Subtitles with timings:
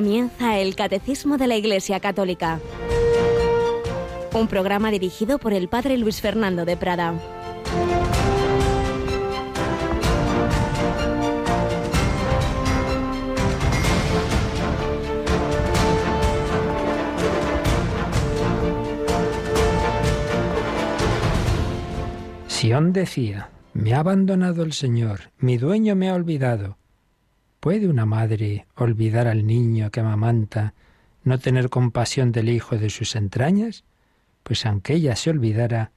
[0.00, 2.58] Comienza el Catecismo de la Iglesia Católica,
[4.32, 7.12] un programa dirigido por el Padre Luis Fernando de Prada.
[22.46, 26.79] Sión decía, me ha abandonado el Señor, mi dueño me ha olvidado.
[27.60, 30.72] ¿Puede una madre olvidar al niño que amamanta,
[31.24, 33.84] no tener compasión del hijo de sus entrañas?
[34.42, 35.92] Pues aunque ella se olvidara,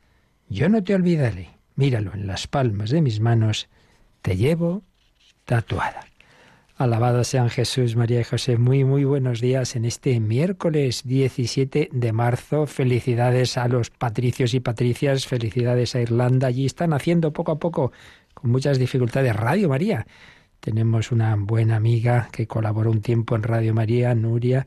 [0.49, 1.51] yo no te olvidaré.
[1.75, 3.69] Míralo en las palmas de mis manos,
[4.21, 4.83] te llevo
[5.45, 6.05] tatuada.
[6.75, 8.57] Alabado sean Jesús, María y José.
[8.57, 12.67] Muy, muy buenos días en este miércoles 17 de marzo.
[12.67, 16.47] Felicidades a los patricios y patricias, felicidades a Irlanda.
[16.47, 17.93] Allí están haciendo poco a poco,
[18.33, 20.05] con muchas dificultades, Radio María.
[20.63, 24.65] Tenemos una buena amiga que colaboró un tiempo en Radio María, Nuria,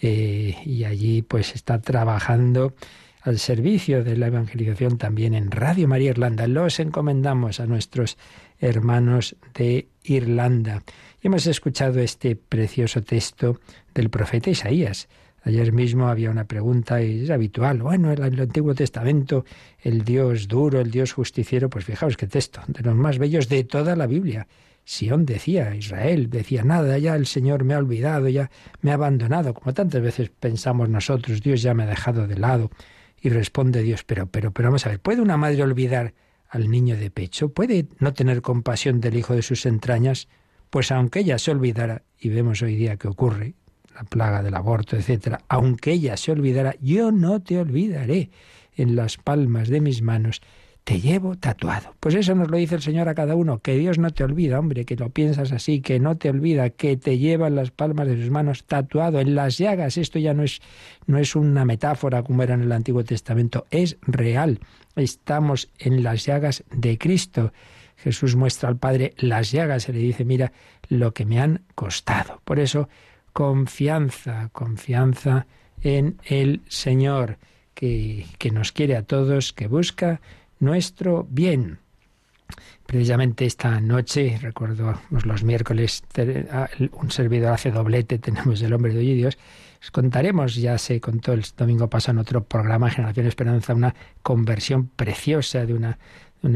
[0.00, 2.74] eh, y allí pues está trabajando
[3.22, 6.46] al servicio de la evangelización también en Radio María Irlanda.
[6.46, 8.18] Los encomendamos a nuestros
[8.60, 10.84] hermanos de Irlanda.
[11.20, 13.58] Y hemos escuchado este precioso texto
[13.94, 15.08] del profeta Isaías.
[15.42, 17.82] Ayer mismo había una pregunta y es habitual.
[17.82, 19.44] Bueno, en el Antiguo Testamento,
[19.80, 23.64] el Dios duro, el Dios justiciero, pues fijaos qué texto, de los más bellos de
[23.64, 24.46] toda la Biblia.
[24.92, 28.50] Sión decía, Israel decía, nada, ya el Señor me ha olvidado, ya
[28.82, 32.70] me ha abandonado, como tantas veces pensamos nosotros, Dios ya me ha dejado de lado.
[33.18, 36.12] Y responde Dios, pero, pero, pero vamos a ver, ¿puede una madre olvidar
[36.46, 37.48] al niño de pecho?
[37.48, 40.28] ¿Puede no tener compasión del hijo de sus entrañas?
[40.68, 43.54] Pues aunque ella se olvidara, y vemos hoy día que ocurre,
[43.94, 48.30] la plaga del aborto, etcétera, aunque ella se olvidara, yo no te olvidaré.
[48.74, 50.42] En las palmas de mis manos
[50.84, 51.94] te llevo tatuado.
[52.00, 54.58] Pues eso nos lo dice el Señor a cada uno, que Dios no te olvida,
[54.58, 58.08] hombre, que lo piensas así, que no te olvida, que te lleva en las palmas
[58.08, 59.96] de sus manos tatuado, en las llagas.
[59.96, 60.60] Esto ya no es,
[61.06, 64.58] no es una metáfora como era en el Antiguo Testamento, es real.
[64.96, 67.52] Estamos en las llagas de Cristo.
[67.96, 70.52] Jesús muestra al Padre las llagas y le dice, mira
[70.88, 72.40] lo que me han costado.
[72.44, 72.88] Por eso,
[73.32, 75.46] confianza, confianza
[75.80, 77.38] en el Señor,
[77.74, 80.20] que, que nos quiere a todos, que busca
[80.62, 81.80] nuestro bien.
[82.86, 86.04] Precisamente esta noche, recuerdo los miércoles,
[86.92, 89.38] un servidor hace doblete, tenemos el hombre de hoy y Dios.
[89.82, 94.86] Os contaremos, ya se contó el domingo pasado en otro programa, Generación Esperanza, una conversión
[94.86, 95.98] preciosa de una,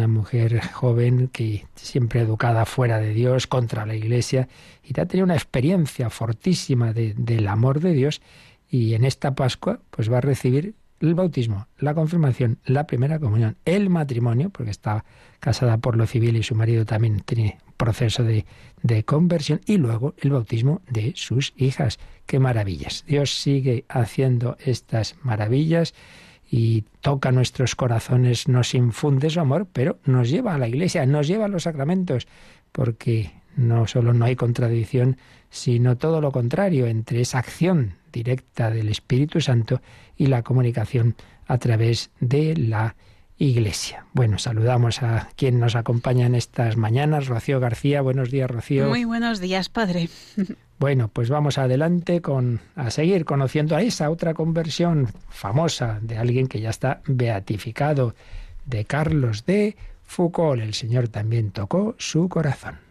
[0.06, 4.48] mujer joven que siempre educada fuera de Dios, contra la Iglesia,
[4.84, 8.20] y ha tenido una experiencia fortísima del amor de Dios,
[8.68, 13.56] y en esta Pascua pues va a recibir el bautismo, la confirmación, la primera comunión,
[13.64, 15.04] el matrimonio, porque está
[15.40, 18.46] casada por lo civil y su marido también tiene proceso de,
[18.82, 21.98] de, conversión, y luego el bautismo de sus hijas.
[22.24, 23.04] ¡Qué maravillas!
[23.06, 25.94] Dios sigue haciendo estas maravillas
[26.50, 31.26] y toca nuestros corazones, nos infunde su amor, pero nos lleva a la iglesia, nos
[31.26, 32.26] lleva a los sacramentos,
[32.72, 35.18] porque no solo no hay contradicción,
[35.50, 39.82] sino todo lo contrario entre esa acción directa del Espíritu Santo
[40.16, 41.16] y la comunicación
[41.47, 42.97] a través de la
[43.38, 44.06] Iglesia.
[44.15, 48.00] Bueno, saludamos a quien nos acompaña en estas mañanas, Rocío García.
[48.00, 48.88] Buenos días, Rocío.
[48.88, 50.09] Muy buenos días, padre.
[50.78, 56.48] Bueno, pues vamos adelante con a seguir conociendo a esa otra conversión famosa de alguien
[56.48, 58.15] que ya está beatificado,
[58.66, 60.60] de Carlos de Foucault.
[60.60, 62.85] El Señor también tocó su corazón.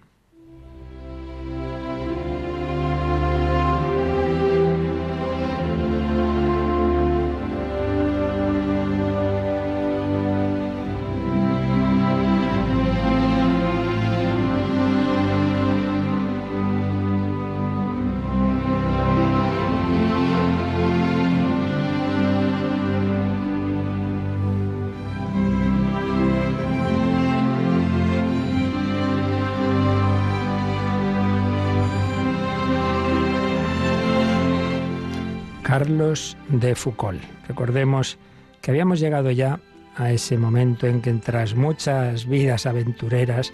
[36.49, 37.19] De Foucault.
[37.47, 38.19] Recordemos
[38.61, 39.59] que habíamos llegado ya
[39.95, 43.51] a ese momento en que tras muchas vidas aventureras,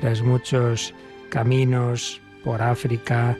[0.00, 0.92] tras muchos
[1.30, 3.38] caminos por África,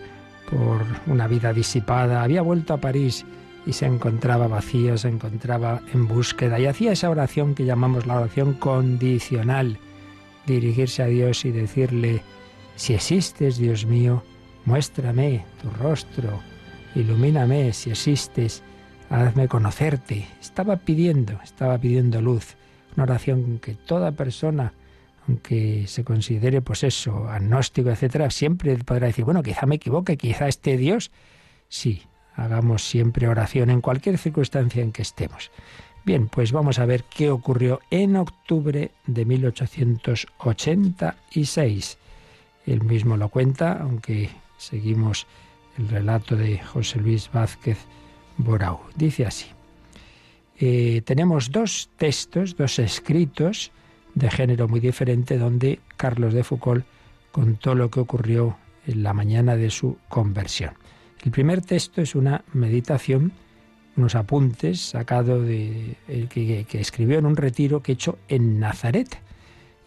[0.51, 3.27] por una vida disipada, había vuelto a París
[3.67, 8.17] y se encontraba vacío, se encontraba en búsqueda y hacía esa oración que llamamos la
[8.17, 9.79] oración condicional,
[10.47, 12.23] dirigirse a Dios y decirle,
[12.77, 14.23] si existes, Dios mío,
[14.65, 16.41] muéstrame tu rostro,
[16.97, 18.63] ilumíname si existes,
[19.11, 20.27] hazme conocerte.
[20.41, 22.57] Estaba pidiendo, estaba pidiendo luz,
[22.97, 24.73] una oración que toda persona,
[25.29, 30.49] aunque se considere pues eso, agnóstico, etcétera, siempre podrá decir, bueno, quizá me equivoque, quizá
[30.49, 31.11] este Dios
[31.69, 32.03] Sí,
[32.35, 35.53] hagamos siempre oración en cualquier circunstancia en que estemos.
[36.05, 41.99] Bien, pues vamos a ver qué ocurrió en octubre de 1886.
[42.67, 45.27] Él mismo lo cuenta, aunque seguimos
[45.79, 47.79] el relato de José Luis Vázquez
[48.39, 48.81] Borau.
[48.97, 49.47] Dice así.
[50.59, 53.73] Eh, tenemos dos textos, dos escritos
[54.15, 56.87] de género muy diferente donde Carlos de Foucault
[57.31, 58.57] contó lo que ocurrió
[58.87, 60.73] en la mañana de su conversión.
[61.23, 63.33] El primer texto es una meditación,
[63.97, 65.97] unos apuntes sacados de
[66.31, 69.19] que, que escribió en un retiro que hecho en Nazaret.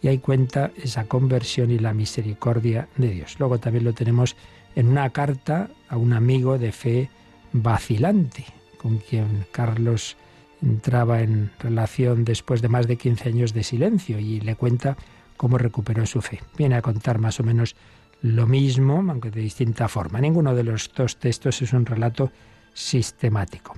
[0.02, 3.36] Y ahí cuenta esa conversión y la misericordia de Dios.
[3.38, 4.36] Luego también lo tenemos
[4.80, 7.10] en una carta a un amigo de fe
[7.52, 8.46] vacilante,
[8.78, 10.16] con quien Carlos
[10.62, 14.96] entraba en relación después de más de 15 años de silencio y le cuenta
[15.36, 16.40] cómo recuperó su fe.
[16.56, 17.76] Viene a contar más o menos
[18.22, 20.18] lo mismo, aunque de distinta forma.
[20.18, 22.32] Ninguno de los dos textos es un relato
[22.72, 23.76] sistemático.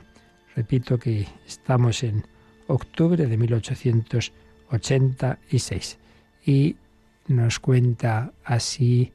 [0.55, 2.25] Repito que estamos en
[2.69, 5.99] octubre de 1886
[6.47, 6.77] y
[7.27, 9.13] nos cuenta así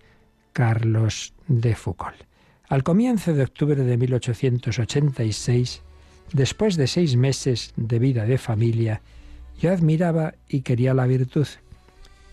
[0.58, 2.18] Carlos de Foucault.
[2.68, 5.84] Al comienzo de octubre de 1886,
[6.34, 9.04] Después de seis meses de vida de familia,
[9.62, 11.46] yo admiraba y quería la virtud.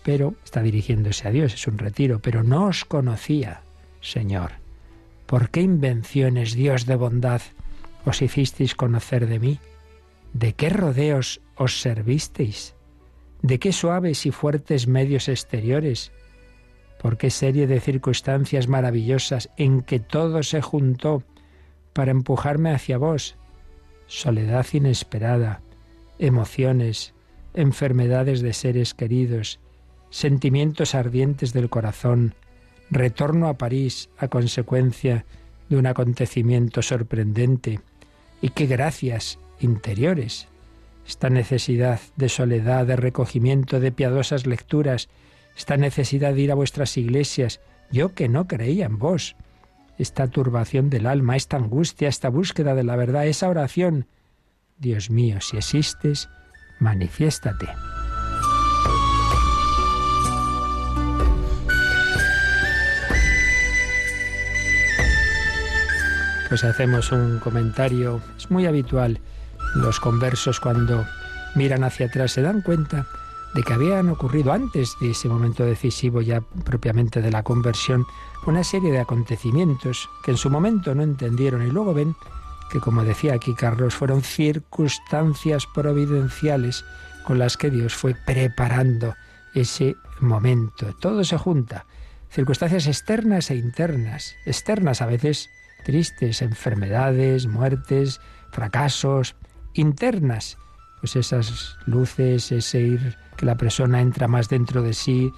[0.01, 3.61] Pero está dirigiéndose a Dios, es un retiro, pero no os conocía,
[4.01, 4.53] Señor.
[5.27, 7.43] ¿Por qué invenciones, Dios de bondad,
[8.05, 9.59] os hicisteis conocer de mí?
[10.33, 12.73] ¿De qué rodeos os servisteis?
[13.43, 16.11] ¿De qué suaves y fuertes medios exteriores?
[17.05, 21.21] ¿Por qué serie de circunstancias maravillosas en que todo se juntó
[21.93, 23.35] para empujarme hacia vos?
[24.07, 25.61] soledad inesperada,
[26.17, 27.13] emociones,
[27.53, 29.59] enfermedades de seres queridos,
[30.09, 32.33] sentimientos ardientes del corazón,
[32.89, 35.25] retorno a París a consecuencia
[35.69, 37.81] de un acontecimiento sorprendente,
[38.41, 40.47] y qué gracias interiores.
[41.07, 45.07] Esta necesidad de soledad, de recogimiento, de piadosas lecturas,
[45.55, 47.61] esta necesidad de ir a vuestras iglesias,
[47.91, 49.35] yo que no creía en vos,
[49.97, 54.07] esta turbación del alma, esta angustia, esta búsqueda de la verdad, esa oración.
[54.77, 56.27] Dios mío, si existes,
[56.79, 57.67] manifiéstate.
[66.49, 69.19] Pues hacemos un comentario, es muy habitual,
[69.75, 71.05] los conversos cuando
[71.55, 73.07] miran hacia atrás se dan cuenta
[73.55, 78.05] de que habían ocurrido antes de ese momento decisivo ya propiamente de la conversión
[78.45, 82.15] una serie de acontecimientos que en su momento no entendieron y luego ven
[82.69, 86.83] que, como decía aquí Carlos, fueron circunstancias providenciales
[87.23, 89.15] con las que Dios fue preparando
[89.53, 90.93] ese momento.
[90.99, 91.85] Todo se junta.
[92.29, 94.35] Circunstancias externas e internas.
[94.45, 95.49] Externas a veces
[95.85, 98.19] tristes, enfermedades, muertes,
[98.51, 99.35] fracasos.
[99.73, 100.57] Internas,
[100.99, 105.33] pues esas luces, ese ir que la persona entra más dentro de sí,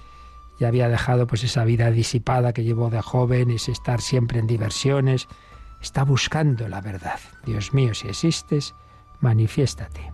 [0.58, 4.46] ya había dejado pues esa vida disipada que llevó de joven, ese estar siempre en
[4.46, 5.28] diversiones,
[5.80, 7.20] está buscando la verdad.
[7.44, 8.74] Dios mío, si existes,
[9.20, 10.12] manifiéstate.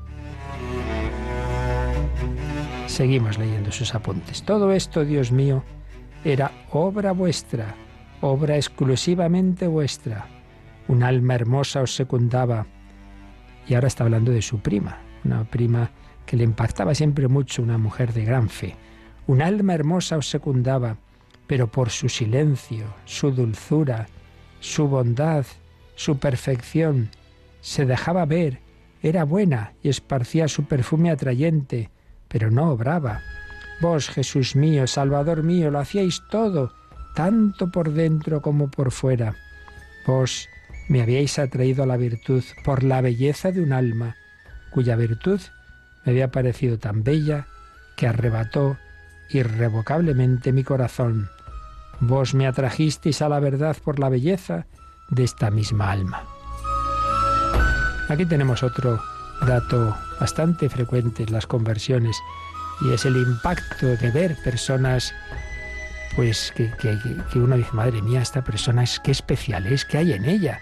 [2.86, 4.44] Seguimos leyendo sus apuntes.
[4.44, 5.64] Todo esto, Dios mío,
[6.24, 7.74] era obra vuestra,
[8.20, 10.26] obra exclusivamente vuestra.
[10.86, 12.66] Un alma hermosa os secundaba.
[13.66, 15.90] Y ahora está hablando de su prima, una prima
[16.26, 18.76] que le impactaba siempre mucho una mujer de gran fe.
[19.26, 20.96] Un alma hermosa os secundaba,
[21.46, 24.06] pero por su silencio, su dulzura,
[24.60, 25.46] su bondad,
[25.94, 27.10] su perfección,
[27.60, 28.60] se dejaba ver,
[29.02, 31.90] era buena y esparcía su perfume atrayente,
[32.28, 33.20] pero no obraba.
[33.80, 36.72] Vos, Jesús mío, Salvador mío, lo hacíais todo,
[37.14, 39.34] tanto por dentro como por fuera.
[40.06, 40.48] Vos
[40.88, 44.16] me habíais atraído a la virtud por la belleza de un alma,
[44.70, 45.40] cuya virtud
[46.04, 47.46] me había parecido tan bella
[47.96, 48.76] que arrebató
[49.30, 51.30] irrevocablemente mi corazón.
[52.00, 54.66] Vos me atrajisteis a la verdad por la belleza
[55.10, 56.24] de esta misma alma.
[58.08, 59.00] Aquí tenemos otro
[59.46, 62.16] dato bastante frecuente en las conversiones
[62.82, 65.14] y es el impacto de ver personas
[66.16, 70.12] pues que, que, uno dice, madre mía, esta persona es que especial es, que hay
[70.12, 70.60] en ella.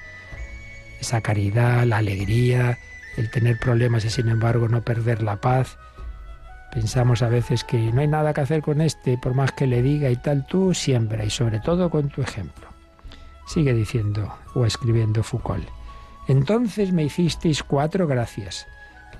[0.98, 2.78] Esa caridad, la alegría,
[3.16, 5.78] el tener problemas y sin embargo no perder la paz.
[6.72, 9.82] Pensamos a veces que no hay nada que hacer con este, por más que le
[9.82, 12.68] diga y tal, tú siembra y sobre todo con tu ejemplo.
[13.46, 15.68] Sigue diciendo o escribiendo Foucault.
[16.28, 18.66] Entonces me hicisteis cuatro gracias.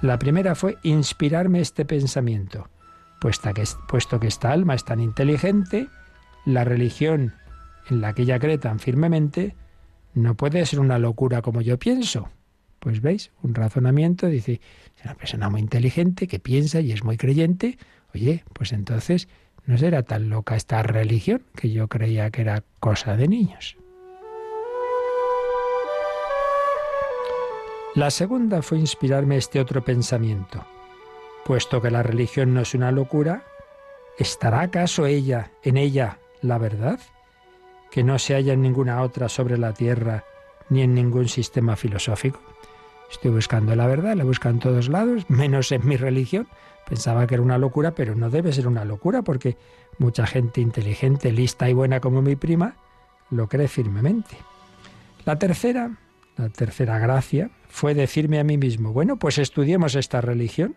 [0.00, 2.68] La primera fue inspirarme este pensamiento,
[3.20, 5.88] puesto que, puesto que esta alma es tan inteligente,
[6.44, 7.34] la religión
[7.88, 9.54] en la que ella cree tan firmemente
[10.14, 12.30] no puede ser una locura como yo pienso.
[12.82, 14.60] Pues veis, un razonamiento dice,
[14.98, 17.78] es una persona muy inteligente que piensa y es muy creyente,
[18.12, 19.28] oye, pues entonces
[19.66, 23.76] no será tan loca esta religión que yo creía que era cosa de niños.
[27.94, 30.66] La segunda fue inspirarme este otro pensamiento.
[31.44, 33.44] Puesto que la religión no es una locura,
[34.18, 36.98] ¿estará acaso ella, en ella, la verdad?
[37.92, 40.24] Que no se halla en ninguna otra sobre la tierra
[40.68, 42.51] ni en ningún sistema filosófico.
[43.12, 46.48] Estoy buscando la verdad, la busco en todos lados, menos en mi religión.
[46.88, 49.56] Pensaba que era una locura, pero no debe ser una locura porque
[49.98, 52.74] mucha gente inteligente, lista y buena como mi prima
[53.30, 54.36] lo cree firmemente.
[55.24, 55.96] La tercera,
[56.36, 60.74] la tercera gracia, fue decirme a mí mismo, bueno, pues estudiemos esta religión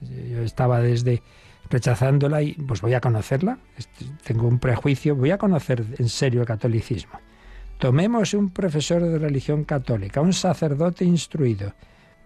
[0.00, 1.22] yo estaba desde
[1.70, 3.58] rechazándola y pues voy a conocerla.
[4.24, 7.18] Tengo un prejuicio, voy a conocer en serio el catolicismo.
[7.78, 11.74] Tomemos un profesor de religión católica, un sacerdote instruido.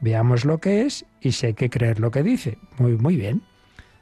[0.01, 2.57] Veamos lo que es y sé que creer lo que dice.
[2.79, 3.43] Muy, muy bien.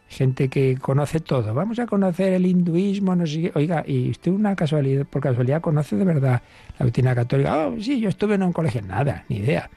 [0.08, 1.52] Gente que conoce todo.
[1.52, 5.96] Vamos a conocer el hinduismo, no sé Oiga, y usted una casualidad, por casualidad conoce
[5.96, 6.40] de verdad
[6.78, 7.66] la doctrina católica.
[7.66, 8.82] Oh, sí, yo estuve en un colegio.
[8.82, 9.68] Nada, ni idea.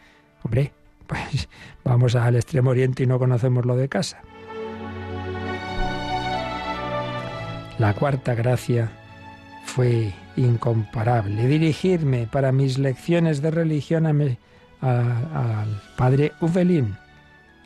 [0.43, 0.71] Hombre,
[1.07, 1.49] pues
[1.83, 4.21] vamos al extremo oriente y no conocemos lo de casa.
[7.79, 8.91] La cuarta gracia
[9.65, 11.47] fue incomparable.
[11.47, 14.05] Dirigirme para mis lecciones de religión
[14.81, 16.95] al padre Uvelin,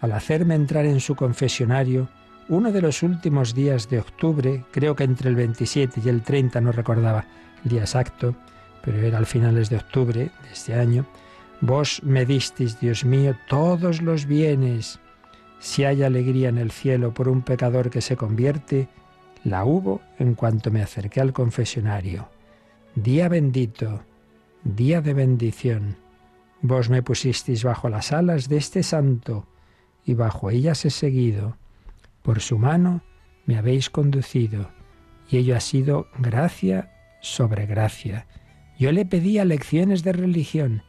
[0.01, 2.09] al hacerme entrar en su confesionario
[2.50, 6.62] uno de los últimos días de octubre, creo que entre el 27 y el 30,
[6.62, 7.25] no recordaba
[7.63, 8.36] el día exacto,
[8.81, 11.05] pero era al finales de octubre de este año,
[11.59, 15.00] Vos me disteis, Dios mío, todos los bienes.
[15.59, 18.88] Si hay alegría en el cielo por un pecador que se convierte,
[19.43, 22.29] la hubo en cuanto me acerqué al confesionario.
[22.97, 24.01] Día bendito,
[24.63, 25.97] día de bendición.
[26.63, 29.45] Vos me pusisteis bajo las alas de este santo,
[30.03, 31.57] y bajo ellas he seguido.
[32.23, 33.03] Por su mano
[33.45, 34.71] me habéis conducido,
[35.29, 38.25] y ello ha sido gracia sobre gracia.
[38.79, 40.81] Yo le pedía lecciones de religión,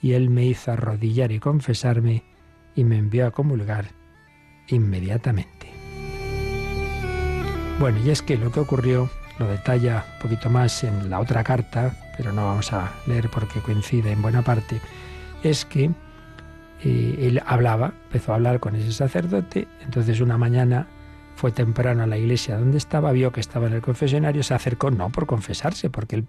[0.00, 2.22] y él me hizo arrodillar y confesarme
[2.76, 3.86] y me envió a comulgar
[4.68, 5.66] inmediatamente.
[7.80, 11.44] Bueno, y es que lo que ocurrió lo detalla un poquito más en la otra
[11.44, 14.80] carta, pero no vamos a leer porque coincide en buena parte,
[15.42, 15.90] es que
[16.84, 20.86] eh, él hablaba, empezó a hablar con ese sacerdote, entonces una mañana
[21.36, 24.90] fue temprano a la iglesia donde estaba, vio que estaba en el confesionario, se acercó
[24.90, 26.26] no por confesarse, porque él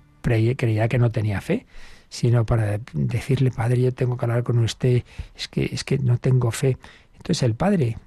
[0.56, 1.66] creía que no tenía fe,
[2.10, 5.04] sino para decirle, Padre, yo tengo que hablar con usted,
[5.36, 6.78] es que, es que no tengo fe.
[7.16, 7.98] Entonces el padre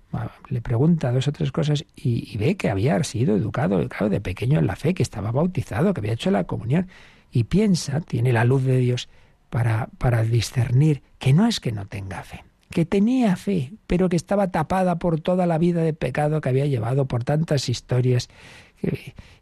[0.48, 4.58] le pregunta dos o tres cosas y, ve que había sido educado, claro, de pequeño
[4.58, 6.88] en la fe, que estaba bautizado, que había hecho la comunión,
[7.30, 9.08] y piensa, tiene la luz de Dios
[9.50, 14.16] para, para discernir que no es que no tenga fe, que tenía fe, pero que
[14.16, 18.28] estaba tapada por toda la vida de pecado que había llevado, por tantas historias.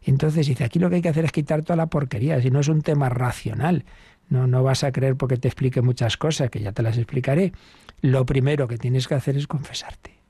[0.03, 2.59] Entonces dice, aquí lo que hay que hacer es quitar toda la porquería, si no
[2.59, 3.85] es un tema racional,
[4.29, 7.51] no, no vas a creer porque te explique muchas cosas, que ya te las explicaré.
[7.99, 10.20] Lo primero que tienes que hacer es confesarte.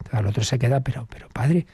[0.00, 1.66] Entonces, al otro se queda, pero, pero padre,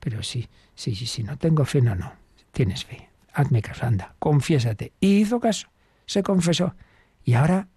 [0.00, 2.12] pero sí, sí, sí, no tengo fe, no, no.
[2.52, 3.08] Tienes fe.
[3.32, 4.92] Hazme caso, anda, confiésate.
[5.00, 5.68] Y hizo caso,
[6.06, 6.74] se confesó.
[7.24, 7.68] Y ahora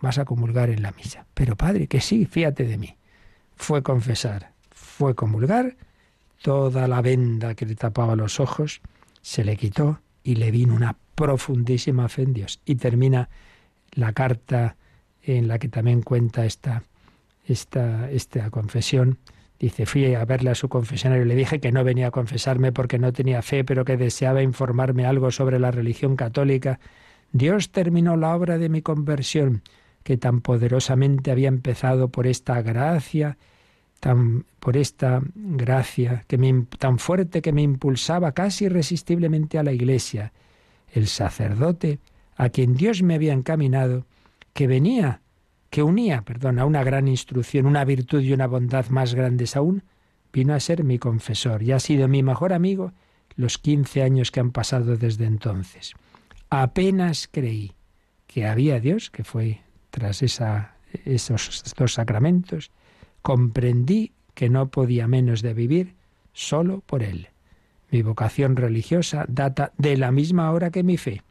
[0.00, 1.26] vas a comulgar en la misa.
[1.34, 2.96] Pero padre, que sí, fíjate de mí.
[3.56, 5.76] Fue confesar, fue comulgar,
[6.42, 8.82] toda la venda que le tapaba los ojos
[9.22, 12.60] se le quitó y le vino una profundísima fe en Dios.
[12.64, 13.28] Y termina
[13.92, 14.76] la carta
[15.22, 16.82] en la que también cuenta esta,
[17.46, 19.18] esta, esta confesión.
[19.58, 22.72] Dice, fui a verle a su confesionario y le dije que no venía a confesarme
[22.72, 26.78] porque no tenía fe, pero que deseaba informarme algo sobre la religión católica.
[27.32, 29.62] Dios terminó la obra de mi conversión,
[30.02, 33.38] que tan poderosamente había empezado por esta gracia,
[34.00, 39.72] tan, por esta gracia que me, tan fuerte que me impulsaba casi irresistiblemente a la
[39.72, 40.32] iglesia
[40.92, 41.98] el sacerdote
[42.36, 44.06] a quien Dios me había encaminado,
[44.52, 45.20] que venía,
[45.70, 49.82] que unía, perdón, a una gran instrucción, una virtud y una bondad más grandes aún,
[50.32, 52.92] vino a ser mi confesor y ha sido mi mejor amigo
[53.36, 55.94] los quince años que han pasado desde entonces.
[56.50, 57.72] Apenas creí
[58.26, 62.70] que había Dios, que fue tras esa, esos dos sacramentos,
[63.22, 65.94] comprendí que no podía menos de vivir
[66.32, 67.28] solo por Él.
[67.90, 71.22] Mi vocación religiosa data de la misma hora que mi fe.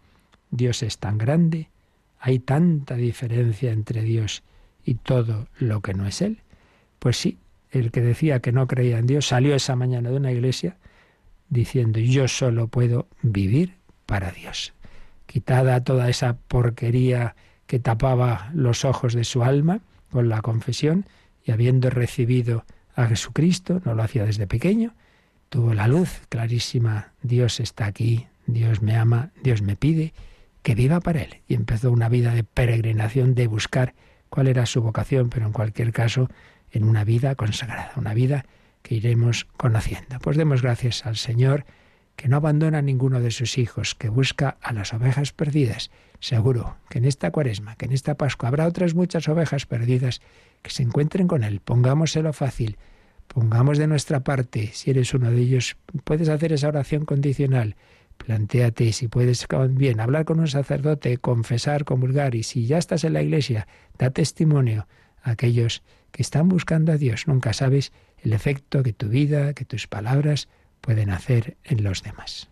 [0.50, 1.70] Dios es tan grande,
[2.19, 4.43] hay tanta diferencia entre Dios
[4.84, 6.39] y todo lo que no es Él.
[7.00, 7.38] Pues sí,
[7.72, 10.77] el que decía que no creía en Dios salió esa mañana de una iglesia
[11.50, 14.74] diciendo yo solo puedo vivir para Dios.
[15.25, 17.36] quitada toda esa porquería
[17.67, 19.81] que tapaba los ojos de su alma
[20.12, 21.05] con la confesión
[21.43, 22.63] y habiendo recibido
[22.95, 24.93] a Jesucristo, no lo hacía desde pequeño,
[25.50, 30.13] tuvo la luz clarísima, Dios está aquí, Dios me ama, Dios me pide
[30.65, 31.41] que viva para Él.
[31.48, 33.93] Y empezó una vida de peregrinación, de buscar
[34.31, 36.27] cuál era su vocación, pero en cualquier caso,
[36.72, 38.48] en una vida consagrada, una vida
[38.81, 40.17] que iremos conociendo.
[40.19, 41.65] Pues demos gracias al Señor
[42.15, 45.91] que no abandona a ninguno de sus hijos, que busca a las ovejas perdidas.
[46.19, 50.19] Seguro que en esta cuaresma, que en esta Pascua habrá otras muchas ovejas perdidas
[50.63, 51.60] que se encuentren con Él.
[51.60, 52.79] Pongámoselo fácil,
[53.27, 54.72] pongamos de nuestra parte.
[54.74, 57.75] Si eres uno de ellos, puedes hacer esa oración condicional.
[58.17, 63.13] Plantéate si puedes bien hablar con un sacerdote, confesar, comulgar y si ya estás en
[63.13, 63.67] la iglesia,
[63.98, 64.88] da testimonio
[65.22, 67.27] a aquellos que están buscando a Dios.
[67.27, 70.48] Nunca sabes el efecto que tu vida, que tus palabras
[70.81, 72.50] pueden hacer en los demás.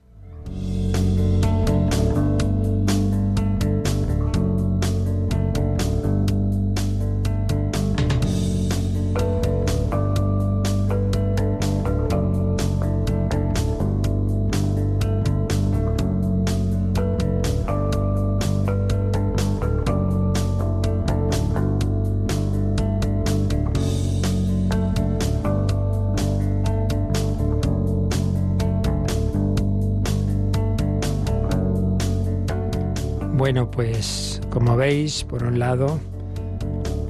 [33.43, 35.99] Bueno, pues como veis, por un lado,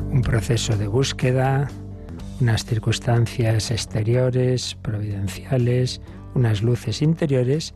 [0.09, 1.69] un proceso de búsqueda,
[2.41, 6.01] unas circunstancias exteriores, providenciales,
[6.33, 7.75] unas luces interiores,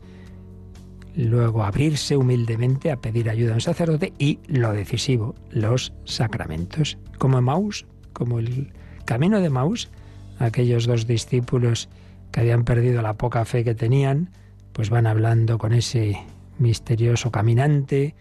[1.14, 6.98] luego abrirse humildemente a pedir ayuda a un sacerdote y lo decisivo, los sacramentos.
[7.16, 8.72] Como Maus, como el
[9.04, 9.88] camino de Maus,
[10.40, 11.88] aquellos dos discípulos
[12.32, 14.30] que habían perdido la poca fe que tenían,
[14.72, 16.18] pues van hablando con ese
[16.58, 18.16] misterioso caminante,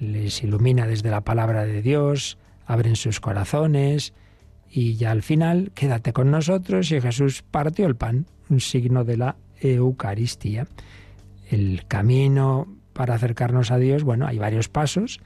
[0.00, 4.14] les ilumina desde la palabra de Dios, abren sus corazones
[4.70, 9.18] y ya al final quédate con nosotros y Jesús partió el pan, un signo de
[9.18, 10.66] la Eucaristía.
[11.50, 15.20] El camino para acercarnos a Dios, bueno, hay varios pasos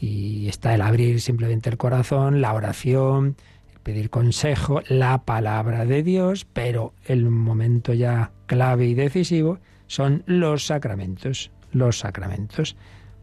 [0.00, 3.36] y está el abrir simplemente el corazón, la oración,
[3.72, 9.58] el pedir consejo, la palabra de Dios, pero el momento ya clave y decisivo
[9.88, 12.76] son los sacramentos, los sacramentos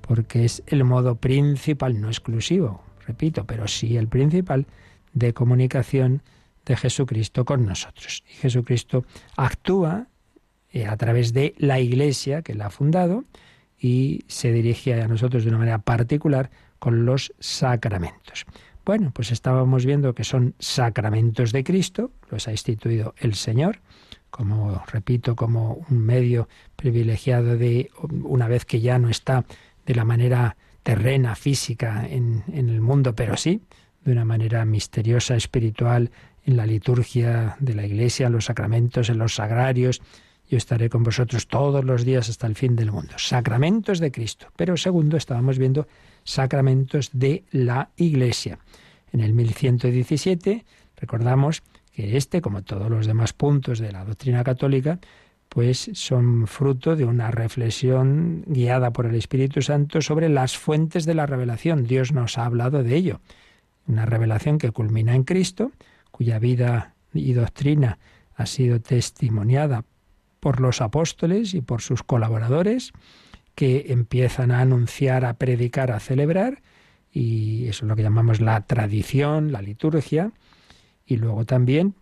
[0.08, 4.66] porque es el modo principal, no exclusivo, repito, pero sí el principal
[5.14, 6.24] de comunicación
[6.66, 8.24] de Jesucristo con nosotros.
[8.30, 10.08] Y Jesucristo actúa
[10.72, 13.26] eh, a través de la Iglesia que la ha fundado
[13.80, 18.46] y se dirige a nosotros de una manera particular con los sacramentos.
[18.86, 23.82] Bueno, pues estábamos viendo que son sacramentos de Cristo, los ha instituido el Señor,
[24.30, 27.90] como repito, como un medio privilegiado de
[28.24, 29.46] una vez que ya no está
[29.88, 33.62] de la manera terrena, física en, el mundo, pero sí
[34.04, 36.12] de una manera misteriosa, espiritual,
[36.46, 40.02] en la liturgia de la Iglesia, en los sacramentos, en los sagrarios.
[40.50, 43.16] Yo estaré con vosotros todos los días hasta el fin del mundo.
[43.18, 44.48] Sacramentos de Cristo.
[44.56, 45.88] Pero segundo, estábamos viendo
[46.24, 48.60] sacramentos de la Iglesia.
[49.12, 50.64] En el 1117
[50.96, 55.00] recordamos que este, como todos los demás puntos de la doctrina católica,
[55.50, 61.16] pues son fruto de una reflexión guiada por el Espíritu Santo sobre las fuentes de
[61.16, 61.86] la revelación.
[61.86, 63.22] Dios nos ha hablado de ello.
[63.88, 65.72] Una revelación que culmina en Cristo,
[66.12, 67.98] cuya vida y doctrina
[68.36, 69.86] ha sido testimoniada
[70.40, 72.92] por los apóstoles y por sus colaboradores,
[73.56, 76.62] que empiezan a anunciar, a predicar, a celebrar,
[77.12, 80.32] y eso es lo que llamamos la tradición, la liturgia,
[81.06, 81.96] y luego también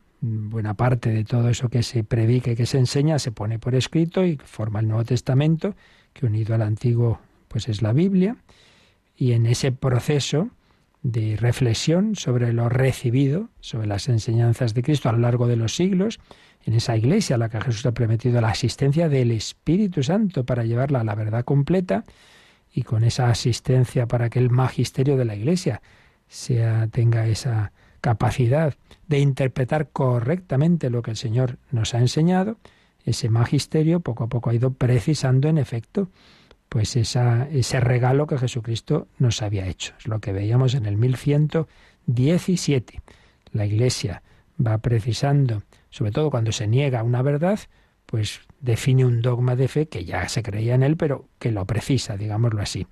[0.49, 3.75] buena parte de todo eso que se predica y que se enseña se pone por
[3.75, 5.75] escrito y forma el Nuevo Testamento,
[6.13, 8.37] que unido al Antiguo pues es la Biblia,
[9.15, 10.49] y en ese proceso
[11.03, 15.75] de reflexión sobre lo recibido, sobre las enseñanzas de Cristo a lo largo de los
[15.75, 16.19] siglos,
[16.65, 20.65] en esa iglesia a la que Jesús ha prometido la asistencia del Espíritu Santo para
[20.65, 22.03] llevarla a la verdad completa,
[22.73, 25.81] y con esa asistencia para que el magisterio de la iglesia
[26.27, 27.71] sea, tenga esa
[28.05, 28.75] capacidad
[29.07, 32.59] de interpretar correctamente lo que el Señor nos ha enseñado,
[33.03, 36.09] ese magisterio poco a poco ha ido precisando en efecto
[36.69, 39.95] pues esa, ese regalo que Jesucristo nos había hecho.
[39.97, 43.01] Es lo que veíamos en el 1117.
[43.53, 44.21] La Iglesia
[44.63, 47.59] va precisando, sobre todo cuando se niega una verdad,
[48.05, 51.65] pues define un dogma de fe que ya se creía en él, pero que lo
[51.65, 52.85] precisa, digámoslo así.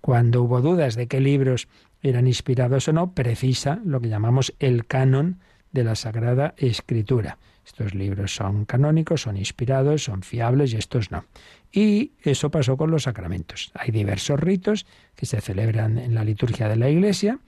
[0.00, 1.66] Cuando hubo dudas de qué libros
[2.02, 5.38] eran inspirados o no, precisa lo que llamamos el canon
[5.72, 7.38] de la Sagrada Escritura.
[7.64, 11.24] Estos libros son canónicos, son inspirados, son fiables y estos no.
[11.72, 13.70] Y eso pasó con los sacramentos.
[13.74, 17.38] Hay diversos ritos que se celebran en la liturgia de la Iglesia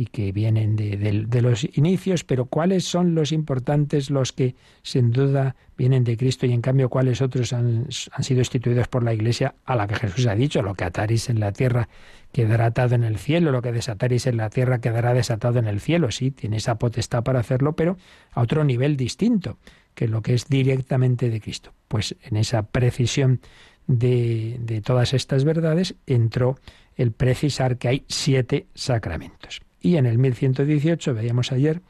[0.00, 5.56] y que vienen de, los inicios, pero cuáles son los importantes, los que sin duda
[5.76, 9.76] vienen de Cristo y en cambio cuáles otros han, sido instituidos por la Iglesia a
[9.76, 11.90] la que Jesús ha dicho, lo que ataréis en la tierra
[12.32, 15.80] quedará atado en el cielo, lo que desataréis en la tierra quedará desatado en el
[15.80, 16.10] cielo.
[16.10, 17.98] Sí, tiene esa potestad para hacerlo, pero
[18.32, 19.58] a otro nivel distinto
[19.94, 21.74] que lo que es directamente de Cristo.
[21.88, 23.42] Pues en esa precisión
[23.86, 26.56] de todas estas verdades entró
[26.96, 29.60] el precisar que hay siete sacramentos.
[29.80, 31.80] Y en el 1118 veíamos ayer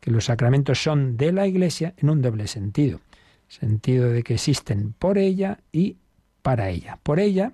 [0.00, 3.00] que los sacramentos son de la Iglesia en un doble sentido.
[3.48, 5.96] Sentido de que existen por ella y
[6.42, 6.98] para ella.
[7.02, 7.52] Por ella,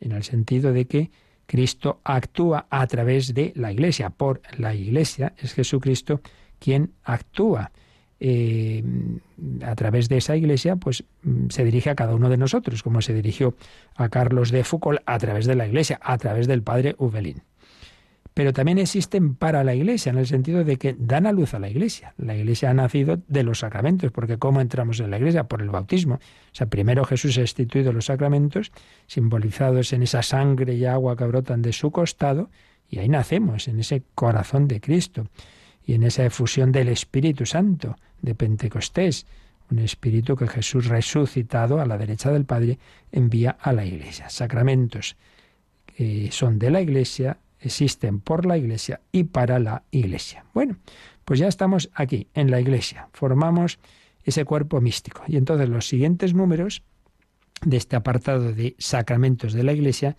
[0.00, 1.10] en el sentido de que
[1.46, 4.10] Cristo actúa a través de la Iglesia.
[4.10, 6.20] Por la Iglesia es Jesucristo
[6.58, 7.72] quien actúa.
[8.20, 8.82] Eh,
[9.62, 11.04] a través de esa iglesia, pues
[11.50, 13.54] se dirige a cada uno de nosotros, como se dirigió
[13.96, 17.42] a Carlos de Foucault a través de la iglesia, a través del padre Ubelín
[18.34, 21.60] pero también existen para la Iglesia, en el sentido de que dan a luz a
[21.60, 22.14] la Iglesia.
[22.18, 25.44] La Iglesia ha nacido de los sacramentos, porque ¿cómo entramos en la Iglesia?
[25.44, 26.16] Por el bautismo.
[26.16, 26.20] O
[26.54, 28.72] sea, primero Jesús ha instituido los sacramentos,
[29.06, 32.50] simbolizados en esa sangre y agua que brotan de su costado,
[32.90, 35.28] y ahí nacemos, en ese corazón de Cristo,
[35.86, 39.26] y en esa efusión del Espíritu Santo de Pentecostés,
[39.70, 42.78] un espíritu que Jesús resucitado a la derecha del Padre
[43.12, 44.28] envía a la Iglesia.
[44.28, 45.16] Sacramentos
[45.86, 50.44] que son de la Iglesia, existen por la Iglesia y para la Iglesia.
[50.54, 50.76] Bueno,
[51.24, 53.78] pues ya estamos aquí, en la Iglesia, formamos
[54.24, 55.22] ese cuerpo místico.
[55.26, 56.82] Y entonces los siguientes números
[57.64, 60.16] de este apartado de sacramentos de la Iglesia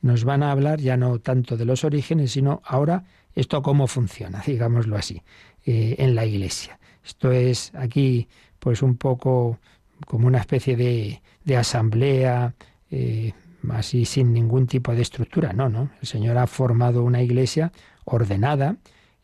[0.00, 4.42] nos van a hablar ya no tanto de los orígenes, sino ahora esto cómo funciona,
[4.46, 5.22] digámoslo así,
[5.64, 6.78] eh, en la Iglesia.
[7.04, 8.28] Esto es aquí
[8.58, 9.58] pues un poco
[10.06, 12.54] como una especie de, de asamblea
[12.90, 13.32] eh,
[13.70, 15.52] así sin ningún tipo de estructura.
[15.52, 15.90] No, no.
[16.00, 17.72] El Señor ha formado una iglesia
[18.04, 18.76] ordenada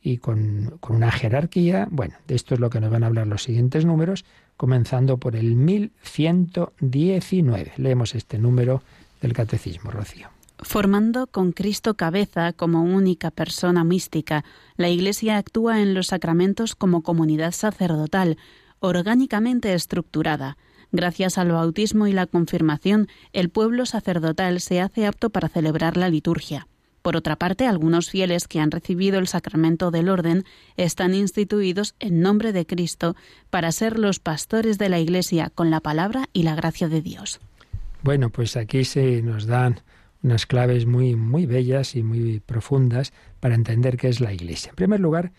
[0.02, 1.88] y con, con, una jerarquía.
[1.90, 4.24] Bueno, de esto es lo que nos van a hablar los siguientes números,
[4.56, 7.72] comenzando por el 1119.
[7.76, 8.82] Leemos este número
[9.20, 10.28] del Catecismo, Rocío.
[10.60, 14.44] Formando con Cristo cabeza como única persona mística,
[14.76, 18.38] la Iglesia actúa en los sacramentos como comunidad sacerdotal,
[18.80, 20.56] orgánicamente estructurada
[20.90, 26.08] Gracias al bautismo y la confirmación, el pueblo sacerdotal se hace apto para celebrar la
[26.08, 26.66] liturgia.
[27.02, 30.44] Por otra parte, algunos fieles que han recibido el sacramento del orden
[30.76, 33.16] están instituidos en nombre de Cristo
[33.50, 37.40] para ser los pastores de la Iglesia con la palabra y la gracia de Dios.
[38.02, 39.80] Bueno, pues aquí se nos dan
[40.22, 44.70] unas claves muy, muy bellas y muy profundas para entender qué es la Iglesia.
[44.70, 45.32] En primer lugar,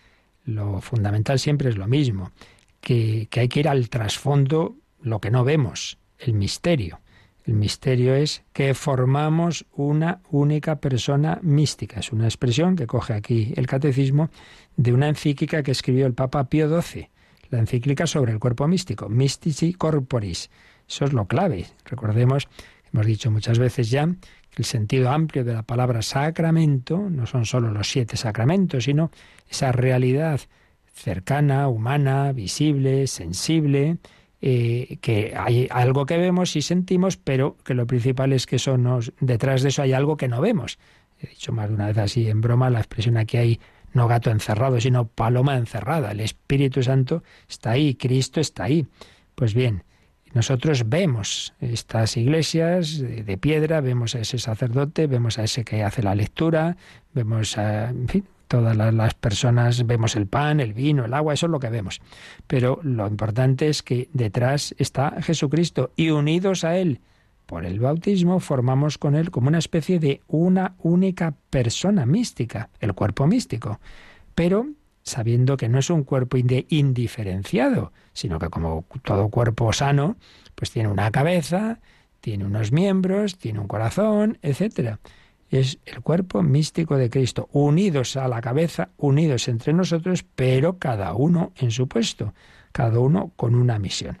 [0.44, 2.32] lo fundamental siempre es lo mismo,
[2.80, 7.00] que, que hay que ir al trasfondo lo que no vemos, el misterio.
[7.44, 12.00] El misterio es que formamos una única persona mística.
[12.00, 14.30] Es una expresión que coge aquí el catecismo
[14.76, 17.08] de una encíclica que escribió el Papa Pío XII,
[17.48, 20.50] la encíclica sobre el cuerpo místico, Mystici Corporis.
[20.88, 21.66] Eso es lo clave.
[21.86, 22.48] Recordemos,
[22.92, 27.46] hemos dicho muchas veces ya, que el sentido amplio de la palabra sacramento no son
[27.46, 29.10] solo los siete sacramentos, sino
[29.48, 30.40] esa realidad
[30.92, 33.98] cercana, humana, visible, sensible,
[34.42, 38.78] eh, que hay algo que vemos y sentimos, pero que lo principal es que eso
[38.78, 40.78] nos, detrás de eso hay algo que no vemos.
[41.20, 43.60] He dicho más de una vez así en broma la expresión aquí hay
[43.92, 46.12] no gato encerrado, sino paloma encerrada.
[46.12, 48.86] El Espíritu Santo está ahí, Cristo está ahí.
[49.34, 49.84] Pues bien,
[50.32, 56.02] nosotros vemos estas iglesias de, piedra, vemos a ese sacerdote, vemos a ese que hace
[56.02, 56.76] la lectura,
[57.12, 61.46] vemos a, en fin, todas las personas vemos el pan, el vino, el agua, eso
[61.46, 62.00] es lo que vemos.
[62.48, 67.00] Pero lo importante es que detrás está Jesucristo y unidos a Él
[67.46, 72.92] por el bautismo formamos con Él como una especie de una única persona mística, el
[72.92, 73.78] cuerpo místico.
[74.34, 74.66] Pero
[75.04, 80.16] sabiendo que no es un cuerpo indiferenciado, sino que como todo cuerpo sano,
[80.56, 81.78] pues tiene una cabeza,
[82.20, 84.98] tiene unos miembros, tiene un corazón, etcétera
[85.50, 91.12] es el cuerpo místico de Cristo, unidos a la cabeza, unidos entre nosotros, pero cada
[91.14, 92.34] uno en su puesto,
[92.72, 94.18] cada uno con una misión.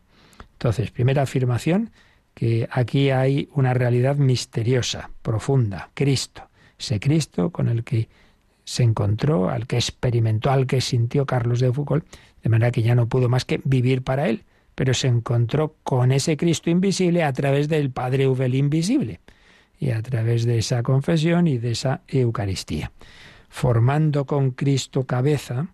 [0.52, 1.90] Entonces, primera afirmación,
[2.34, 8.08] que aquí hay una realidad misteriosa, profunda, Cristo, ese Cristo con el que
[8.64, 12.04] se encontró, al que experimentó, al que sintió Carlos de Foucault,
[12.42, 16.12] de manera que ya no pudo más que vivir para él, pero se encontró con
[16.12, 19.20] ese Cristo invisible a través del Padre Uvel invisible
[19.80, 22.92] y a través de esa confesión y de esa Eucaristía,
[23.48, 25.68] formando con Cristo cabeza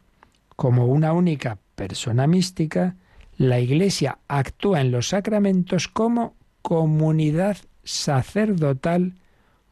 [0.55, 2.97] como una única persona mística,
[3.37, 9.15] La Iglesia actúa en los sacramentos como comunidad sacerdotal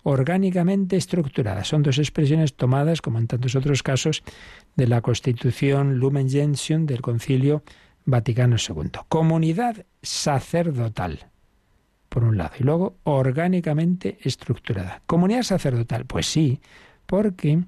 [0.03, 1.65] orgánicamente estructurada.
[1.65, 4.23] Son dos expresiones tomadas, como en tantos otros casos,
[4.77, 7.63] de la Constitución Lumen Gentium del Concilio
[8.05, 8.91] Vaticano II.
[9.09, 11.31] Comunidad sacerdotal,
[12.15, 15.03] por un lado, y luego orgánicamente estructurada.
[15.05, 16.61] Comunidad sacerdotal, pues sí,
[17.07, 17.65] porque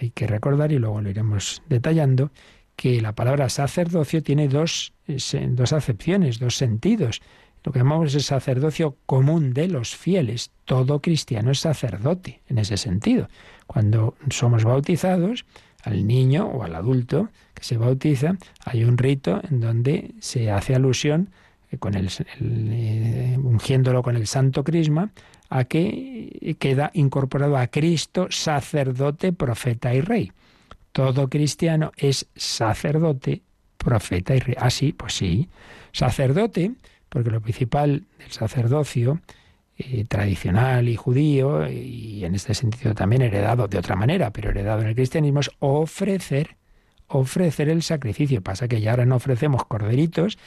[0.00, 2.32] hay que recordar, y luego lo iremos detallando,
[2.74, 7.22] que la palabra sacerdocio tiene dos, dos acepciones, dos sentidos.
[7.62, 10.50] Lo que llamamos el sacerdocio común de los fieles.
[10.64, 13.28] Todo cristiano es sacerdote en ese sentido.
[13.68, 15.44] Cuando somos bautizados,
[15.84, 20.74] al niño o al adulto que se bautiza, hay un rito en donde se hace
[20.74, 21.43] alusión eh,
[21.78, 22.08] con el,
[22.40, 25.12] eh, ungiéndolo con el santo crisma
[25.50, 30.32] a que queda incorporado a Cristo sacerdote, profeta y rey.
[30.92, 33.42] Todo cristiano es sacerdote,
[33.76, 34.56] profeta y rey.
[34.58, 35.48] Ah, sí, pues sí.
[35.92, 36.72] Sacerdote
[37.14, 39.20] porque lo principal del sacerdocio
[39.78, 44.82] eh, tradicional y judío, y en este sentido también heredado de otra manera, pero heredado
[44.82, 46.56] en el cristianismo, es ofrecer,
[47.06, 48.42] ofrecer el sacrificio.
[48.42, 50.38] Pasa que ya ahora no ofrecemos corderitos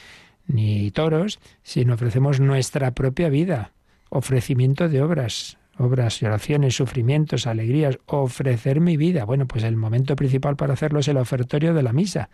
[0.47, 3.73] ni toros, sino ofrecemos nuestra propia vida,
[4.09, 9.25] ofrecimiento de obras, obras oraciones, sufrimientos, alegrías, ofrecer mi vida.
[9.25, 12.29] Bueno, pues el momento principal para hacerlo es el ofertorio de la misa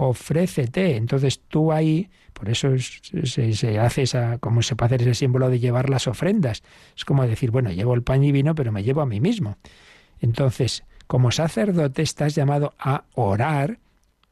[0.00, 0.96] ofrécete.
[0.96, 5.58] Entonces tú ahí, por eso se, hace esa, como se puede hacer ese símbolo de
[5.58, 6.62] llevar las ofrendas.
[6.96, 9.56] Es como decir, bueno, llevo el pan y vino, pero me llevo a mí mismo.
[10.20, 13.78] Entonces, como sacerdote estás llamado a orar,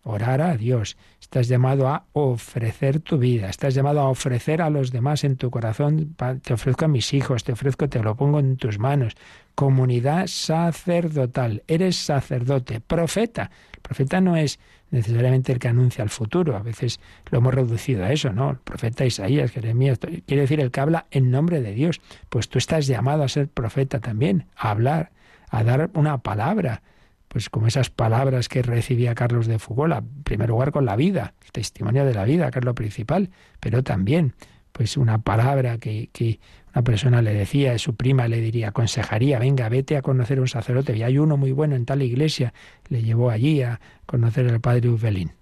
[0.07, 0.97] orar a Dios.
[1.21, 5.51] Estás llamado a ofrecer tu vida, estás llamado a ofrecer a los demás en tu
[5.51, 6.15] corazón.
[6.43, 9.15] Te ofrezco a mis hijos, te ofrezco, te lo pongo en tus manos.
[9.57, 13.51] Comunidad sacerdotal, eres sacerdote, profeta.
[13.75, 16.57] El profeta no es necesariamente el que anuncia el futuro.
[16.57, 18.51] A veces lo hemos reducido a eso, ¿no?
[18.51, 22.01] El profeta Isaías, Jeremías, quiere decir el que habla en nombre de Dios.
[22.29, 25.11] Pues tú estás llamado a ser profeta también, a hablar,
[25.51, 26.83] a dar una palabra,
[27.29, 31.35] pues como esas palabras que recibía Carlos de Fugola, en primer lugar con la vida,
[31.45, 34.35] el testimonio de la vida, que es lo principal, pero también
[34.73, 36.39] pues una palabra que,
[36.75, 40.95] una persona le decía, su prima le diría, aconsejaría, venga, vete a conocer un sacerdote,
[40.95, 42.53] y hay uno muy bueno en tal iglesia,
[42.89, 45.33] le llevó allí a conocer al padre Ubelín.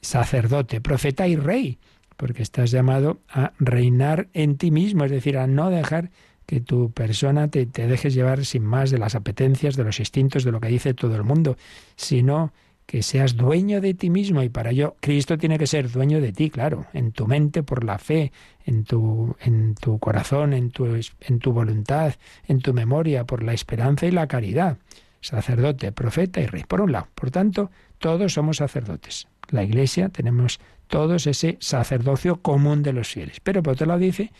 [0.00, 1.78] Sacerdote, profeta y rey,
[2.16, 6.10] porque estás llamado a reinar en ti mismo, es decir, a no dejar
[6.48, 10.44] que tu persona te, te dejes llevar sin más de las apetencias, de los instintos,
[10.44, 11.58] de lo que dice todo el mundo,
[11.94, 12.54] sino
[12.86, 16.32] que seas dueño de ti mismo y para ello Cristo tiene que ser dueño de
[16.32, 18.32] ti, claro, en tu mente por la fe,
[18.64, 22.14] en tu, en tu corazón, en tu, en tu voluntad,
[22.46, 24.78] en tu memoria por la esperanza y la caridad.
[25.20, 26.64] Sacerdote, profeta y rey.
[26.66, 29.28] Por un lado, por tanto, todos somos sacerdotes.
[29.50, 33.40] La Iglesia tenemos todos ese sacerdocio común de los fieles.
[33.40, 34.32] Pero por otro lado dice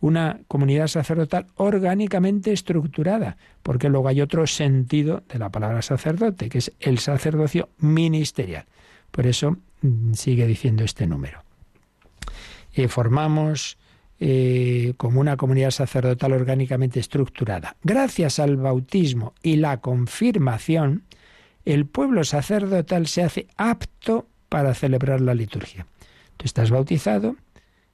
[0.00, 6.58] una comunidad sacerdotal orgánicamente estructurada, porque luego hay otro sentido de la palabra sacerdote, que
[6.58, 8.66] es el sacerdocio ministerial.
[9.10, 11.42] Por eso mm, sigue diciendo este número.
[12.74, 13.78] Eh, formamos
[14.20, 17.76] eh, como una comunidad sacerdotal orgánicamente estructurada.
[17.82, 21.04] Gracias al bautismo y la confirmación,
[21.64, 25.86] el pueblo sacerdotal se hace apto para celebrar la liturgia.
[26.36, 27.36] Tú estás bautizado,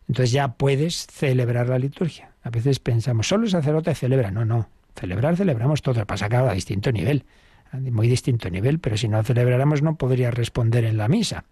[0.08, 2.32] entonces ya puedes celebrar la liturgia.
[2.42, 4.30] A veces pensamos, solo el sacerdote celebra.
[4.30, 4.68] No, no.
[4.94, 6.04] Celebrar, celebramos todo.
[6.06, 7.24] Pasa que a distinto nivel.
[7.72, 11.44] Muy distinto nivel, pero si no celebráramos no podrías responder en la misa.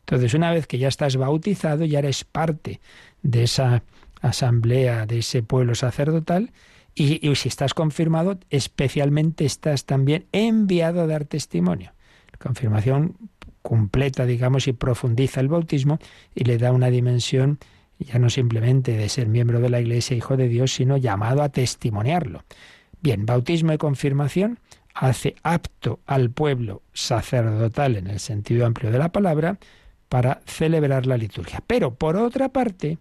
[0.00, 2.80] Entonces, una vez que ya estás bautizado, ya eres parte
[3.22, 3.82] de esa
[4.20, 6.50] asamblea, de ese pueblo sacerdotal,
[6.94, 11.92] y, y, si estás confirmado, especialmente estás también enviado a dar testimonio.
[12.30, 13.16] La confirmación
[13.62, 15.98] completa, digamos, y profundiza el bautismo
[16.34, 17.58] y le da una dimensión
[18.04, 21.48] ya no simplemente de ser miembro de la Iglesia, hijo de Dios, sino llamado a
[21.48, 22.44] testimoniarlo.
[23.00, 24.58] Bien, bautismo y confirmación
[24.94, 29.58] hace apto al pueblo sacerdotal en el sentido amplio de la palabra
[30.08, 31.62] para celebrar la liturgia.
[31.66, 32.98] Pero por otra parte,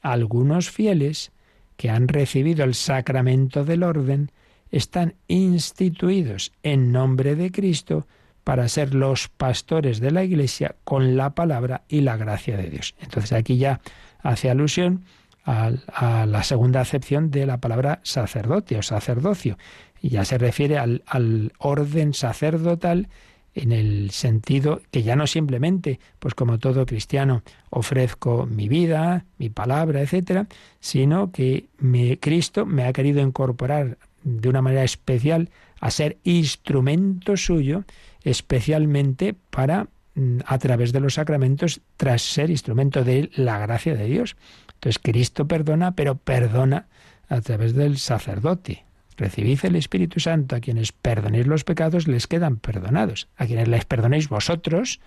[0.00, 1.32] algunos fieles
[1.76, 4.30] que han recibido el sacramento del orden
[4.70, 8.06] están instituidos en nombre de Cristo
[8.44, 12.94] para ser los pastores de la Iglesia con la palabra y la gracia de Dios.
[13.00, 13.80] Entonces aquí ya
[14.24, 15.04] hace alusión
[15.44, 19.56] a, la segunda acepción de la palabra sacerdote o sacerdocio.
[20.00, 23.08] Y ya se refiere al, orden sacerdotal
[23.54, 29.48] en el sentido que ya no simplemente, pues como todo cristiano, ofrezco mi vida, mi
[29.48, 30.48] palabra, etcétera,
[30.80, 37.36] sino que me, Cristo me ha querido incorporar de una manera especial a ser instrumento
[37.36, 37.84] suyo,
[38.24, 39.88] especialmente para
[40.46, 44.36] a través de los sacramentos tras ser instrumento de la gracia de Dios.
[44.74, 46.86] Entonces Cristo perdona, pero perdona
[47.28, 48.84] a través del sacerdote.
[49.16, 53.84] Recibid el Espíritu Santo, a quienes perdonéis los pecados les quedan perdonados, a quienes les
[53.84, 55.00] perdonéis vosotros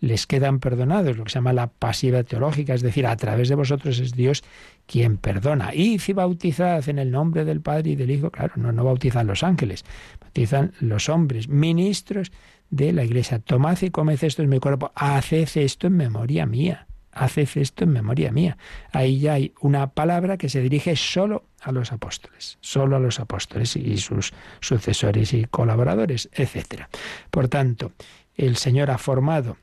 [0.00, 3.56] les quedan perdonados, lo que se llama la pasiva teológica, es decir, a través de
[3.56, 4.44] vosotros es Dios
[4.86, 5.74] quien perdona.
[5.74, 9.26] Y si bautizad en el nombre del Padre y del Hijo, claro, no, no bautizan
[9.26, 9.84] los ángeles,
[10.20, 12.30] bautizan los hombres, ministros
[12.70, 13.38] de la Iglesia.
[13.38, 16.86] Tomad y comed esto en mi cuerpo, haced esto en memoria mía.
[17.12, 18.56] Haced esto en memoria mía.
[18.92, 23.18] Ahí ya hay una palabra que se dirige solo a los apóstoles, solo a los
[23.18, 26.84] apóstoles y sus sucesores y colaboradores, etc.
[27.30, 27.92] Por tanto,
[28.36, 29.56] el Señor ha formado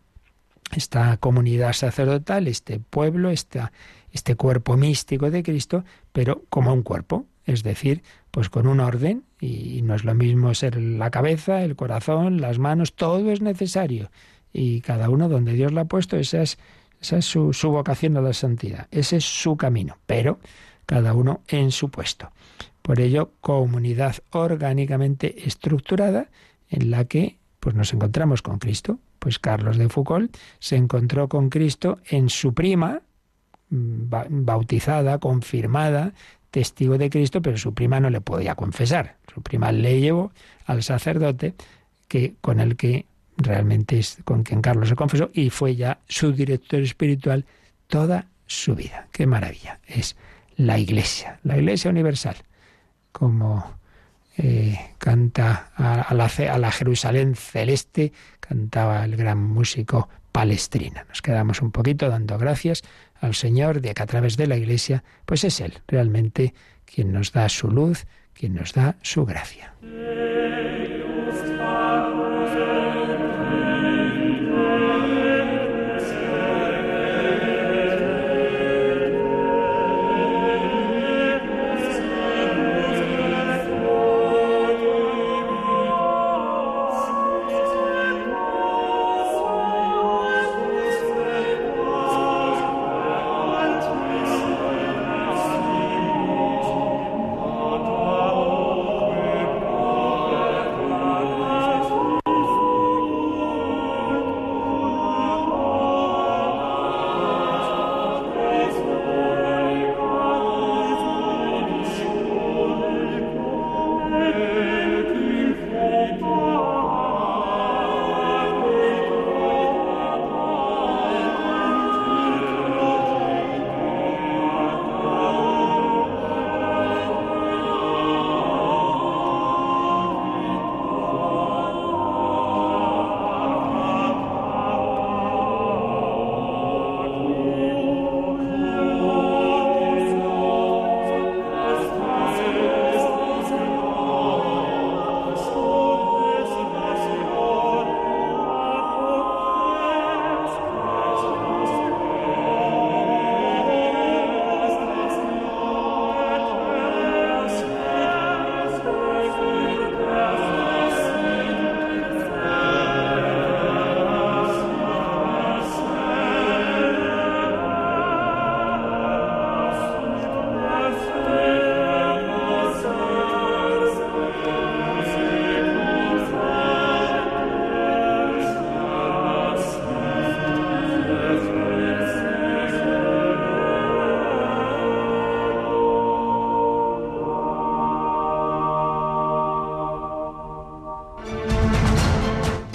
[0.75, 3.71] esta comunidad sacerdotal, este pueblo, esta,
[4.11, 8.03] este cuerpo místico de Cristo, pero como un cuerpo, es decir,
[8.35, 12.59] pues con un orden, y no es lo mismo ser la cabeza, el corazón, las
[12.59, 14.11] manos, todo es necesario.
[14.51, 16.57] Y cada uno donde Dios lo ha puesto, esa es,
[16.99, 20.41] esa es su, su vocación a la santidad, ese es su camino, pero
[20.85, 22.33] cada uno en su puesto.
[22.81, 26.27] Por ello, comunidad orgánicamente estructurada
[26.69, 31.49] en la que pues nos encontramos con Cristo, pues Carlos de Foucault se encontró con
[31.49, 33.01] Cristo en su prima,
[33.69, 34.09] mm,
[34.43, 36.13] bautizada, confirmada,
[36.55, 39.17] testigo de Cristo, pero su prima no le podía confesar.
[39.33, 40.31] Su prima le llevó
[40.65, 41.53] al sacerdote
[42.07, 46.31] que con el que realmente es con quien Carlos se confesó y fue ya su
[46.31, 47.43] director espiritual
[47.87, 49.09] toda su vida.
[49.11, 49.81] Qué maravilla.
[49.85, 50.15] Es
[50.55, 52.37] la Iglesia, la Iglesia universal,
[53.11, 53.75] como
[54.37, 61.03] eh, canta a, la, a la Jerusalén celeste, cantaba el gran músico palestrina.
[61.09, 62.81] Nos quedamos un poquito dando gracias
[63.25, 66.53] al Señor de que a través de la Iglesia, pues es Él realmente
[66.85, 69.73] quien nos da su luz, quien nos da su gracia.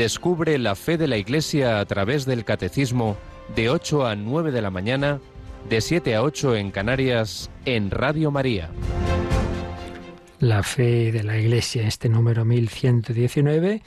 [0.00, 3.18] Descubre la fe de la Iglesia a través del Catecismo
[3.54, 5.20] de 8 a 9 de la mañana,
[5.68, 8.70] de 7 a 8 en Canarias, en Radio María.
[10.38, 13.82] La fe de la Iglesia, este número 1119,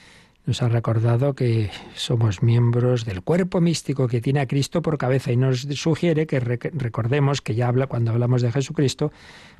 [0.46, 5.32] nos ha recordado que somos miembros del cuerpo místico que tiene a Cristo por cabeza
[5.32, 9.10] y nos sugiere que recordemos que ya habla cuando hablamos de Jesucristo,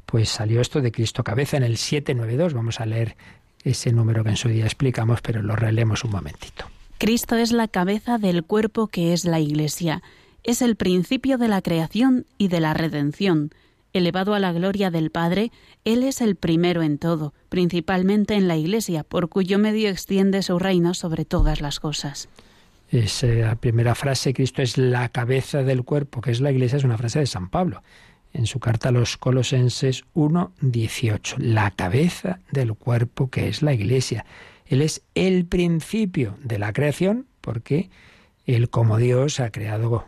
[0.07, 2.55] pues salió esto de Cristo cabeza en el 792.
[2.55, 3.16] Vamos a leer
[3.64, 6.66] ese número que en su día explicamos, pero lo releemos un momentito.
[6.98, 10.02] Cristo es la cabeza del cuerpo que es la Iglesia.
[10.42, 13.50] Es el principio de la creación y de la redención.
[13.92, 15.50] Elevado a la gloria del Padre,
[15.84, 20.58] Él es el primero en todo, principalmente en la Iglesia, por cuyo medio extiende su
[20.58, 22.28] reino sobre todas las cosas.
[22.90, 26.98] Esa primera frase, Cristo es la cabeza del cuerpo, que es la Iglesia, es una
[26.98, 27.82] frase de San Pablo
[28.35, 34.26] en su carta a los Colosenses 1.18, la cabeza del cuerpo que es la Iglesia.
[34.66, 37.91] Él es el principio de la creación porque
[38.45, 40.05] Él como Dios ha creado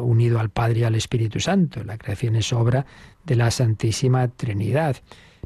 [0.00, 1.84] unido al Padre y al Espíritu Santo.
[1.84, 2.84] La creación es obra
[3.24, 4.96] de la Santísima Trinidad,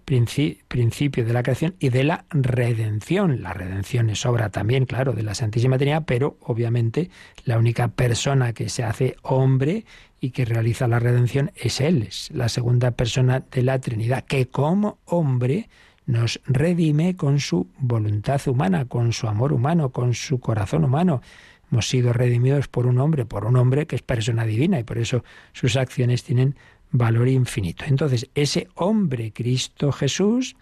[0.04, 3.42] principio de la creación y de la redención.
[3.42, 7.10] La redención es obra también, claro, de la Santísima Trinidad, pero obviamente
[7.44, 9.84] la única persona que se hace hombre
[10.20, 14.48] y que realiza la redención es Él, es la segunda persona de la Trinidad, que
[14.48, 15.68] como hombre
[16.06, 21.20] nos redime con su voluntad humana, con su amor humano, con su corazón humano.
[21.70, 24.96] Hemos sido redimidos por un hombre, por un hombre que es persona divina y por
[24.96, 26.56] eso sus acciones tienen
[26.90, 27.84] valor infinito.
[27.86, 30.56] Entonces, ese hombre, Cristo Jesús,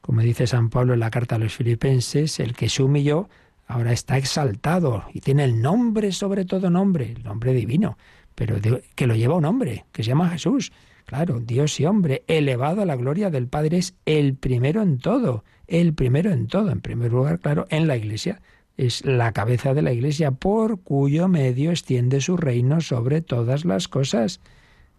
[0.00, 3.28] como dice San Pablo en la carta a los filipenses, el que se humilló,
[3.66, 7.98] ahora está exaltado y tiene el nombre sobre todo nombre, el nombre divino,
[8.34, 8.56] pero
[8.94, 10.72] que lo lleva un hombre, que se llama Jesús.
[11.06, 15.44] Claro, Dios y hombre, elevado a la gloria del Padre, es el primero en todo,
[15.66, 16.70] el primero en todo.
[16.70, 18.40] En primer lugar, claro, en la Iglesia.
[18.76, 23.86] Es la cabeza de la Iglesia, por cuyo medio extiende su reino sobre todas las
[23.86, 24.40] cosas.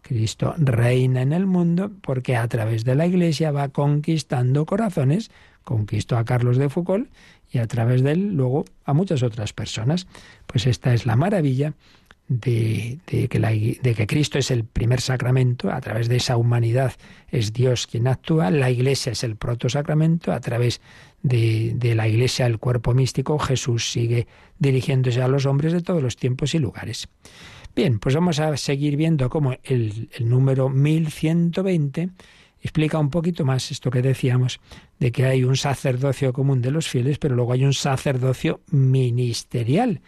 [0.02, 5.32] Cristo reina en el mundo porque a través de la Iglesia va conquistando corazones,
[5.64, 7.10] conquistó a Carlos de Foucault
[7.52, 10.06] y a través de él luego a muchas otras personas.
[10.46, 11.74] Pues esta es la maravilla
[12.28, 16.94] de, que de, que Cristo es el primer sacramento, a través de esa humanidad
[17.30, 20.82] es Dios quien actúa, la Iglesia es el protosacramento, a través
[21.22, 26.02] de, de, la Iglesia, el cuerpo místico, Jesús sigue dirigiéndose a los hombres de todos
[26.02, 27.08] los tiempos y lugares.
[27.76, 32.10] Bien, pues vamos a seguir viendo cómo el, el número 1120
[32.62, 34.60] explica un poquito más esto que decíamos,
[35.00, 40.02] de que hay un sacerdocio común de los fieles, pero luego hay un sacerdocio ministerial,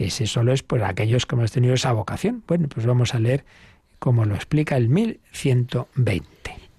[0.00, 2.42] que ese solo es por aquellos que hemos tenido esa vocación.
[2.46, 3.44] Bueno, pues vamos a leer
[3.98, 6.24] cómo lo explica el 1120.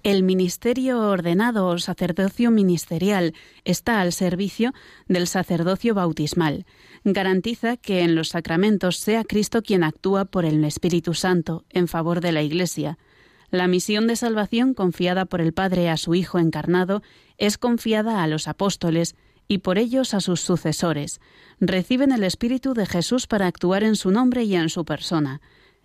[0.02, 3.32] El ministerio ordenado o sacerdocio ministerial
[3.64, 4.72] está al servicio
[5.06, 6.66] del sacerdocio bautismal
[7.04, 12.22] garantiza que en los sacramentos sea Cristo quien actúa por el Espíritu Santo en favor
[12.22, 12.98] de la Iglesia.
[13.50, 17.04] La misión de salvación confiada por el Padre a su Hijo encarnado
[17.38, 19.14] es confiada a los apóstoles
[19.48, 21.20] y por ellos a sus sucesores.
[21.60, 25.40] Reciben el Espíritu de Jesús para actuar en su nombre y en su persona.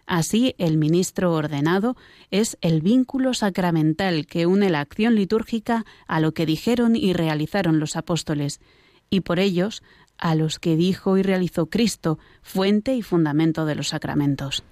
[0.06, 1.98] Así, el ministro ordenado
[2.32, 7.80] es el vínculo sacramental que une la acción litúrgica a lo que dijeron y realizaron
[7.80, 8.62] los apóstoles,
[9.10, 9.84] y por ellos
[10.18, 14.64] a los que dijo y realizó Cristo, fuente y fundamento de los sacramentos.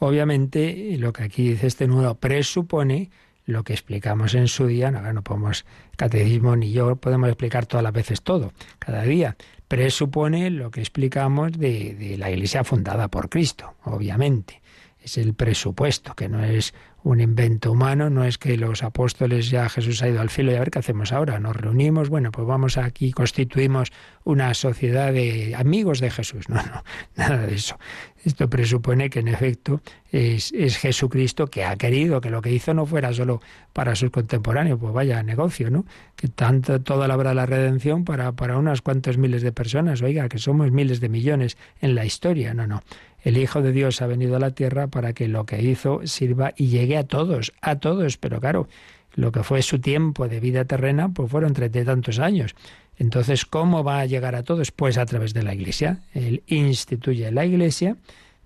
[0.00, 3.10] Obviamente, lo que aquí dice este nudo presupone
[3.48, 5.64] lo que explicamos en su día, no, no podemos,
[5.96, 9.36] catecismo ni yo podemos explicar todas las veces todo, cada día,
[9.68, 14.60] presupone lo que explicamos de, de la Iglesia fundada por Cristo, obviamente.
[15.00, 16.74] Es el presupuesto, que no es
[17.04, 20.56] un invento humano, no es que los apóstoles ya Jesús ha ido al cielo y
[20.56, 23.92] a ver qué hacemos ahora, nos reunimos, bueno, pues vamos aquí, constituimos
[24.24, 26.46] una sociedad de amigos de Jesús.
[26.58, 26.82] No, no,
[27.14, 27.78] nada de eso.
[28.24, 32.74] Esto presupone que en efecto es, es, Jesucristo que ha querido que lo que hizo
[32.74, 33.40] no fuera solo
[33.72, 35.84] para sus contemporáneos, pues vaya negocio, ¿no?
[36.16, 40.02] Que tanto toda la obra de la redención para, para unas cuantas miles de personas,
[40.02, 42.82] oiga, que somos miles de millones en la historia, no, no.
[43.22, 46.52] El Hijo de Dios ha venido a la tierra para que lo que hizo sirva
[46.56, 48.68] y llegue a todos, a todos, pero claro,
[49.14, 52.54] lo que fue su tiempo de vida terrena, pues fueron treinta y tantos años.
[52.98, 54.72] Entonces, ¿cómo va a llegar a todos?
[54.72, 56.00] Pues a través de la Iglesia.
[56.14, 57.96] Él instituye la Iglesia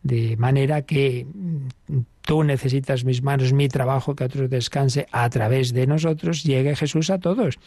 [0.02, 5.72] de manera que mm, tú necesitas mis manos, mi trabajo, que otros descanse, a través
[5.72, 7.58] de nosotros llegue Jesús a todos.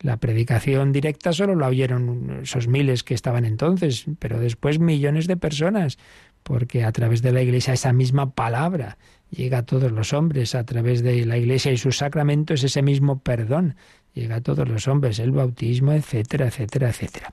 [0.00, 5.36] La predicación directa solo la oyeron esos miles que estaban entonces, pero después millones de
[5.36, 5.98] personas
[6.42, 8.98] porque a través de la Iglesia esa misma palabra
[9.30, 13.20] llega a todos los hombres, a través de la Iglesia y sus sacramentos ese mismo
[13.20, 13.76] perdón
[14.14, 17.32] llega a todos los hombres, el bautismo, etcétera, etcétera, etcétera.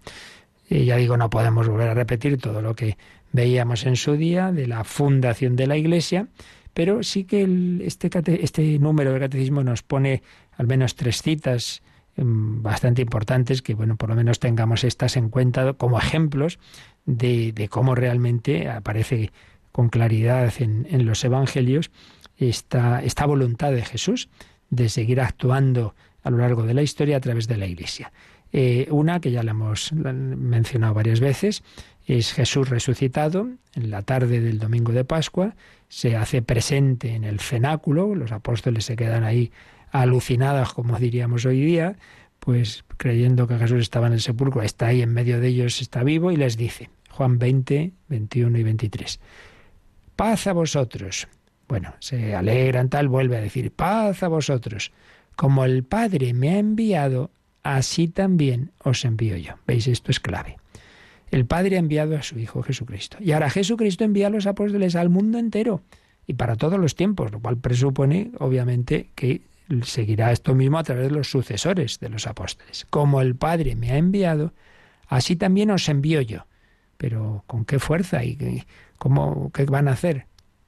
[0.69, 2.97] Y ya digo, no podemos volver a repetir todo lo que
[3.31, 6.27] veíamos en su día de la fundación de la Iglesia,
[6.73, 7.47] pero sí que
[7.81, 8.09] este,
[8.43, 10.21] este número de catecismo nos pone
[10.57, 11.81] al menos tres citas
[12.15, 16.59] em, bastante importantes que, bueno, por lo menos tengamos estas en cuenta como ejemplos
[17.05, 19.31] de, cómo realmente aparece
[19.71, 21.91] con claridad en, los evangelios
[22.37, 24.29] esta, esta voluntad de Jesús
[24.69, 28.11] de seguir actuando a lo largo de la historia a través de la Iglesia.
[28.51, 31.63] Eh, una que ya la hemos mencionado varias veces
[32.07, 35.55] es Jesús resucitado en la tarde del domingo de Pascua,
[35.87, 39.51] se hace presente en el cenáculo, los apóstoles se quedan ahí
[39.91, 41.97] alucinados, como diríamos hoy día,
[42.39, 46.03] pues creyendo que Jesús estaba en el sepulcro, está ahí en medio de ellos, está
[46.03, 49.19] vivo y les dice, Juan 20, 21 y 23.
[50.15, 51.27] Paz a vosotros.
[51.67, 54.91] Bueno, se alegran tal, vuelve a decir, paz a vosotros.
[55.39, 57.31] Como el Padre me ha enviado,
[57.63, 59.53] así también os envío yo.
[59.65, 59.87] ¿Veis?
[59.87, 60.57] Esto es clave.
[61.31, 63.15] El Padre ha enviado a su Hijo Jesucristo.
[63.21, 65.81] Y ahora Jesucristo envía a los apóstoles al mundo entero
[66.27, 69.39] y para todos los tiempos, lo cual presupone, obviamente, que
[69.83, 72.85] seguirá esto mismo a través de los sucesores de los apóstoles.
[72.89, 74.51] Como el Padre me ha enviado,
[75.07, 76.47] así también os envío yo.
[76.97, 78.65] Pero ¿con qué fuerza y
[78.97, 80.25] cómo qué van a hacer?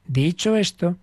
[0.07, 0.95] Dicho esto,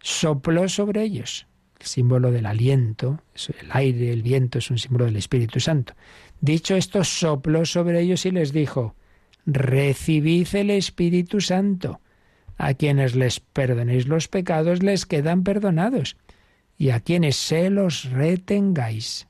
[0.00, 1.48] sopló sobre ellos
[1.78, 3.20] el símbolo del aliento,
[3.60, 5.94] el aire, el viento es un símbolo del Espíritu Santo.
[6.40, 8.94] Dicho esto, sopló sobre ellos y les dijo,
[9.46, 12.00] recibid el Espíritu Santo.
[12.58, 16.16] A quienes les perdonéis los pecados les quedan perdonados,
[16.78, 19.28] y a quienes se los retengáis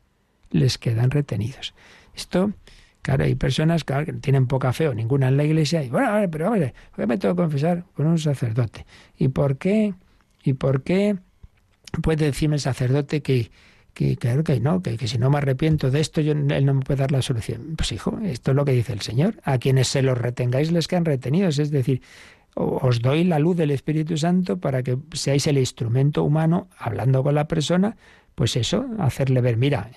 [0.51, 1.75] les quedan retenidos.
[2.15, 2.53] Esto,
[3.03, 6.49] claro, hay personas que tienen poca fe o ninguna en la iglesia y bueno, pero
[6.49, 8.87] hombre, ¿por qué me tengo que confesar con un sacerdote?
[9.19, 9.95] ¿Y por qué?
[10.43, 11.17] ¿Y por qué
[12.03, 13.51] puede decirme el sacerdote que,
[13.95, 16.81] que que no, que, que, si no me arrepiento de esto, yo, él no me
[16.83, 17.75] puede dar la solución.
[17.77, 19.37] Pues hijo, esto es lo que dice el Señor.
[19.43, 21.59] A quienes se los retengáis les quedan retenidos.
[21.59, 22.03] Es decir,
[22.57, 27.35] os doy la luz del Espíritu Santo para que seáis el instrumento humano hablando con
[27.35, 27.97] la persona,
[28.35, 29.91] pues eso, hacerle ver, mira,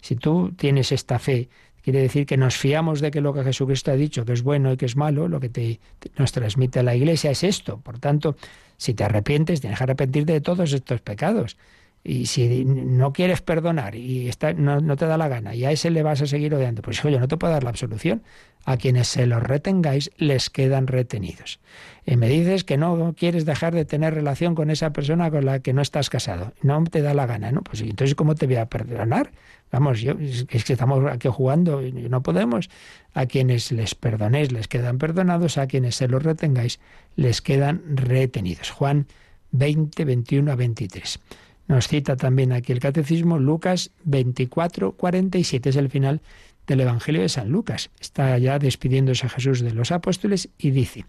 [0.00, 1.48] si tú tienes esta fe,
[1.82, 4.72] quiere decir que nos fiamos de que lo que Jesucristo ha dicho, que es bueno
[4.72, 5.80] y que es malo, lo que te,
[6.16, 7.78] nos transmite la Iglesia es esto.
[7.78, 8.36] Por tanto,
[8.80, 11.58] si te arrepientes, tienes que arrepentirte de todos estos pecados.
[12.02, 15.90] Y si no quieres perdonar y está, no, te da la gana y a ese
[15.90, 18.22] le vas a seguir odiando, pues hijo, yo no te puedo dar la absolución.
[18.64, 21.60] A quienes se los retengáis les quedan retenidos.
[22.04, 25.60] Y me dices que no quieres dejar de tener relación con esa persona con la
[25.60, 26.52] que no estás casado.
[26.62, 27.62] No te da la gana, ¿no?
[27.62, 29.30] Pues entonces, ¿cómo te voy a perdonar?
[29.72, 32.68] Vamos, yo, es que estamos aquí jugando y no podemos.
[33.14, 36.80] A quienes les perdonéis les quedan perdonados, a quienes se los retengáis
[37.16, 38.70] les quedan retenidos.
[38.70, 39.06] Juan
[39.52, 41.20] 20, 21 a 23.
[41.68, 46.20] Nos cita también aquí el catecismo Lucas 24, 47, es el final
[46.66, 47.90] del Evangelio de San Lucas.
[48.00, 51.04] Está ya despidiéndose a Jesús de los apóstoles y dice,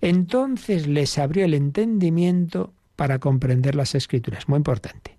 [0.00, 4.48] entonces les abrió el entendimiento para comprender las escrituras.
[4.48, 5.16] Muy importante.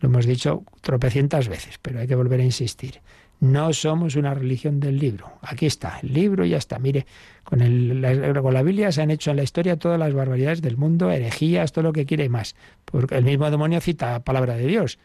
[0.00, 3.00] Lo hemos dicho tropecientas veces, pero hay que volver a insistir.
[3.40, 5.32] No somos una religión del libro.
[5.42, 6.78] Aquí está, el libro ya está.
[6.78, 7.06] Mire,
[7.42, 10.62] con, el, la, con la Biblia se han hecho en la historia todas las barbaridades
[10.62, 12.54] del mundo, herejías, todo lo que quiere más.
[12.84, 14.98] Porque el mismo demonio cita palabra de Dios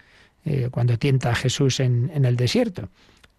[0.45, 2.89] eh, cuando tienta a Jesús en el desierto.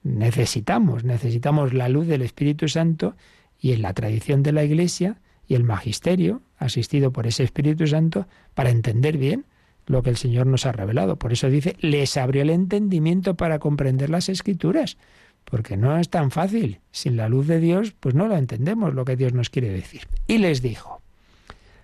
[0.02, 3.16] Necesitamos, necesitamos la luz del Espíritu Santo
[3.58, 8.26] y en la tradición de la Iglesia y el magisterio, asistido por ese Espíritu Santo,
[8.54, 9.44] para entender bien
[9.86, 11.16] lo que el Señor nos ha revelado.
[11.16, 14.96] Por eso dice, les abrió el entendimiento para comprender las escrituras,
[15.44, 16.80] porque no es tan fácil.
[16.92, 20.02] Sin la luz de Dios, pues no lo entendemos lo que Dios nos quiere decir.
[20.26, 21.02] Y les dijo,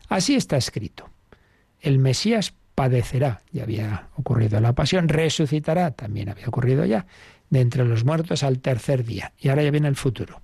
[0.09, 1.11] así está escrito,
[1.81, 7.07] el Mesías padecerá, ya había ocurrido la pasión, resucitará, también había ocurrido ya,
[7.51, 9.33] de entre los muertos al tercer día.
[9.39, 10.41] Y ahora ya viene el futuro.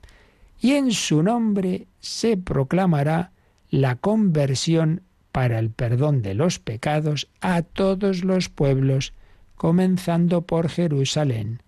[0.61, 3.33] Y en su nombre se proclamará
[3.71, 9.15] la conversión para el perdón de los pecados a todos los pueblos,
[9.57, 11.63] comenzando por Jerusalén.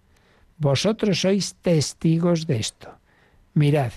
[0.58, 2.98] Vosotros sois testigos de esto.
[3.54, 3.92] Mirad,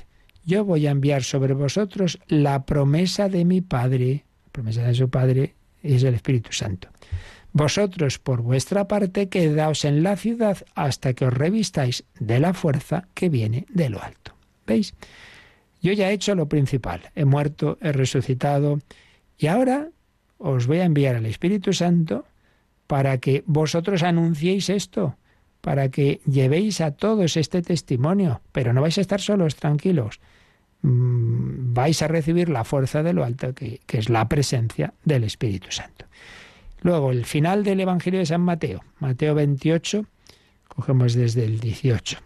[0.45, 4.23] yo voy a enviar sobre vosotros la promesa de mi Padre.
[4.51, 6.88] Promesa de su Padre es el Espíritu Santo.
[7.53, 13.07] Vosotros, por vuestra parte, quedaos en la ciudad hasta que os revistáis de la fuerza
[13.13, 14.33] que viene de lo alto.
[14.65, 14.93] ¿Veis?
[15.81, 17.01] Yo ya he hecho lo principal.
[17.15, 18.79] He muerto, he resucitado,
[19.37, 19.89] y ahora
[20.37, 22.25] os voy a enviar al Espíritu Santo
[22.87, 25.17] para que vosotros anunciéis esto,
[25.61, 30.19] para que llevéis a todos este testimonio, pero no vais a estar solos, tranquilos.
[30.81, 35.23] Mm, vais a recibir la fuerza de lo alto, que, que es la presencia del
[35.23, 36.05] Espíritu Santo.
[36.88, 40.05] Luego, el final del Evangelio de San Mateo, Mateo 28,
[40.69, 42.17] cogemos desde el 18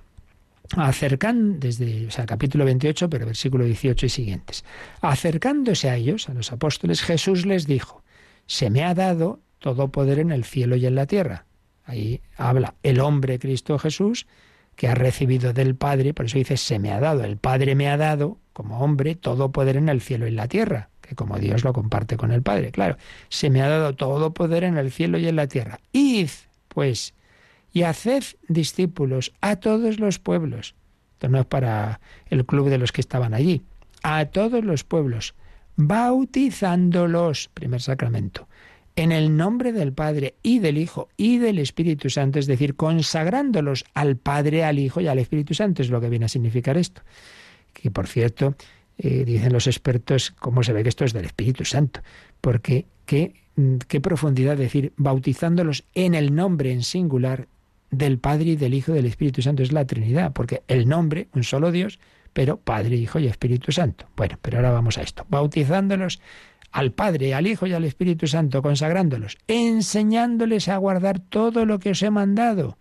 [0.78, 4.64] acercan desde o sea, capítulo 28, pero versículo 18 y siguientes.
[5.02, 8.04] Acercándose a ellos, a los apóstoles, Jesús les dijo:
[8.46, 11.48] Se me ha dado todo poder en el cielo y en la tierra.
[11.84, 14.28] Ahí habla el hombre Cristo Jesús
[14.76, 17.90] que ha recibido del Padre, por eso dice se me ha dado, el Padre me
[17.90, 21.38] ha dado como hombre todo poder en el cielo y en la tierra, que como
[21.38, 22.96] Dios lo comparte con el Padre, claro,
[23.28, 25.82] se me ha dado todo poder en el cielo y en la tierra.
[25.92, 26.30] Id,
[26.70, 27.14] pues,
[27.74, 30.74] y haced discípulos a todos los pueblos.
[31.16, 32.00] Esto no es para
[32.30, 33.62] el club de los que estaban allí.
[34.04, 35.36] A todos los pueblos,
[35.76, 38.48] bautizándolos, primer sacramento,
[38.96, 43.84] en el nombre del Padre y del Hijo y del Espíritu Santo, es decir, consagrándolos
[43.94, 47.02] al Padre, al Hijo y al Espíritu Santo, es lo que viene a significar esto.
[47.74, 48.56] Que por cierto,
[49.04, 52.02] eh, dicen los expertos, cómo se ve que esto es del Espíritu Santo,
[52.40, 53.34] porque qué,
[53.88, 57.48] qué profundidad decir, bautizándolos en el nombre en singular
[57.90, 59.64] del Padre y del Hijo y del Espíritu Santo.
[59.64, 62.00] Es la Trinidad, porque el nombre, un solo Dios,
[62.32, 64.06] pero Padre, Hijo y Espíritu Santo.
[64.16, 65.26] Bueno, pero ahora vamos a esto.
[65.30, 66.22] Bautizándolos
[66.72, 71.90] al Padre, al Hijo y al Espíritu Santo, consagrándolos, enseñándoles a guardar todo lo que
[71.90, 72.78] os he mandado.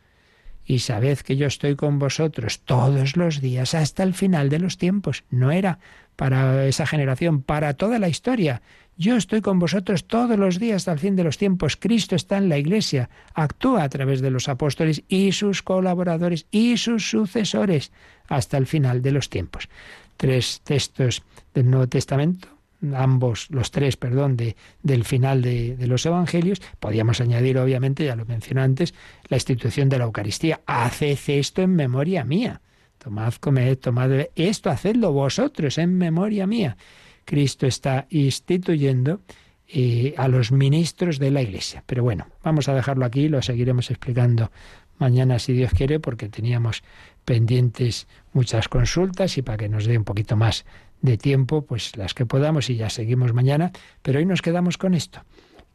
[0.64, 4.78] Y sabed que yo estoy con vosotros todos los días hasta el final de los
[4.78, 5.24] tiempos.
[5.30, 5.80] No era
[6.20, 8.60] para esa generación, para toda la historia.
[8.98, 11.78] Yo estoy con vosotros todos los días hasta el fin de los tiempos.
[11.78, 16.76] Cristo está en la Iglesia, actúa a través de los apóstoles y sus colaboradores y
[16.76, 17.90] sus sucesores
[18.28, 19.70] hasta el final de los tiempos.
[20.18, 21.22] Tres textos
[21.54, 22.48] del Nuevo Testamento,
[22.94, 26.60] ambos, los tres, perdón, de, del final de, de, los Evangelios.
[26.80, 28.92] Podríamos añadir, obviamente, ya lo mencioné antes,
[29.28, 30.60] la institución de la Eucaristía.
[30.66, 32.60] Haced esto en memoria mía.
[33.02, 36.76] Tomad, comed, tomad, esto hacedlo vosotros en memoria mía.
[37.24, 39.20] Cristo está instituyendo
[39.66, 41.82] eh, a los ministros de la Iglesia.
[41.86, 44.50] Pero bueno, vamos a dejarlo aquí, lo seguiremos explicando
[44.98, 46.82] mañana si Dios quiere, porque teníamos
[47.24, 50.66] pendientes muchas consultas y para que nos dé un poquito más
[51.00, 53.72] de tiempo, pues las que podamos y ya seguimos mañana.
[54.02, 55.24] Pero hoy nos quedamos con esto,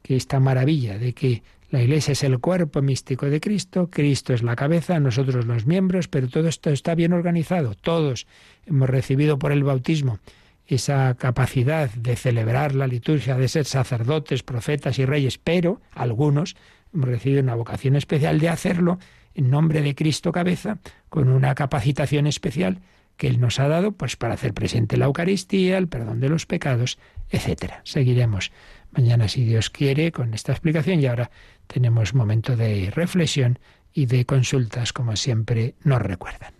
[0.04, 1.42] que esta maravilla de que
[1.76, 6.08] la Iglesia es el cuerpo místico de Cristo, Cristo es la cabeza, nosotros los miembros,
[6.08, 7.76] pero todo esto está bien organizado.
[7.76, 8.28] Todos
[8.66, 10.20] hemos recibido por el bautismo
[10.68, 16.56] esa capacidad de celebrar la liturgia, de ser sacerdotes, profetas y reyes, pero algunos
[16.94, 18.98] hemos recibido una vocación especial de hacerlo
[19.34, 20.78] en nombre de Cristo cabeza,
[21.10, 22.80] con una capacitación especial
[23.18, 26.46] que Él nos ha dado pues para hacer presente la Eucaristía, el perdón de los
[26.46, 27.00] pecados,
[27.30, 27.82] etcétera.
[27.84, 28.54] Seguiremos
[28.96, 31.32] mañana, si Dios quiere, con esta explicación y ahora
[31.68, 33.60] tenemos momento de reflexión
[33.94, 36.54] y de consultas, como siempre nos recuerdan.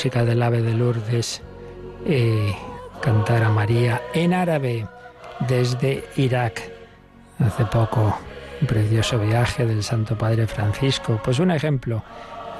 [0.00, 1.42] música del ave de Lourdes
[2.06, 2.54] eh,
[3.02, 4.86] cantar a María en árabe
[5.46, 6.72] desde Irak.
[7.38, 8.18] Hace poco
[8.62, 11.20] un precioso viaje del Santo Padre Francisco.
[11.22, 12.02] Pues un ejemplo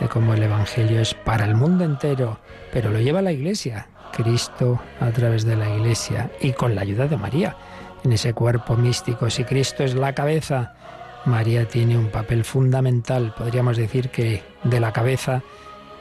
[0.01, 2.41] de cómo el Evangelio es para el mundo entero,
[2.75, 3.87] pero lo lleva la Iglesia.
[4.13, 7.57] Cristo a través de la Iglesia y con la ayuda de María
[8.05, 9.31] en ese cuerpo místico.
[9.31, 10.75] Si Cristo es la cabeza,
[11.25, 13.33] María tiene un papel fundamental.
[13.35, 15.43] Podríamos decir que de la cabeza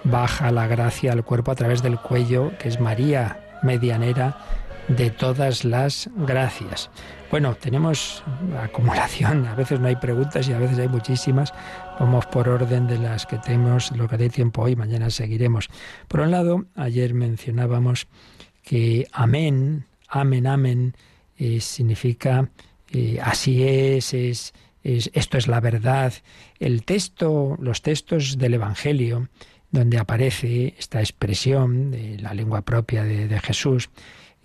[0.04, 4.38] baja la gracia al cuerpo a través del cuello, que es María, medianera
[4.88, 6.90] de todas las gracias.
[7.30, 8.24] Bueno, tenemos
[8.60, 11.54] acumulación, a veces no hay preguntas y a veces hay muchísimas.
[12.00, 15.70] Vamos por orden de las que tenemos, lo que dé tiempo hoy, mañana seguiremos.
[16.08, 18.08] Por un lado, ayer mencionábamos
[18.64, 20.96] que amén, amén, amén,
[21.38, 22.50] eh, significa
[22.92, 26.14] eh, así es, es, esto es la verdad.
[26.60, 29.30] El texto, los textos del Evangelio,
[29.72, 33.90] donde aparece esta expresión de la lengua propia de Jesús,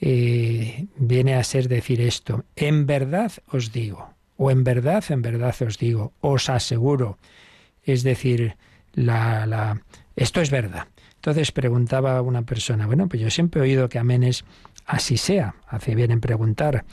[0.01, 5.55] eh, viene a ser decir esto, en verdad os digo, o en verdad, en verdad
[5.63, 7.19] os digo, os aseguro.
[7.83, 8.57] Es decir,
[8.93, 9.83] la, la,
[10.17, 10.89] esto es verdad.
[11.15, 14.45] Entonces preguntaba una persona, bueno, pues yo siempre he oído que amén es
[14.85, 16.85] así sea, hace bien en preguntar.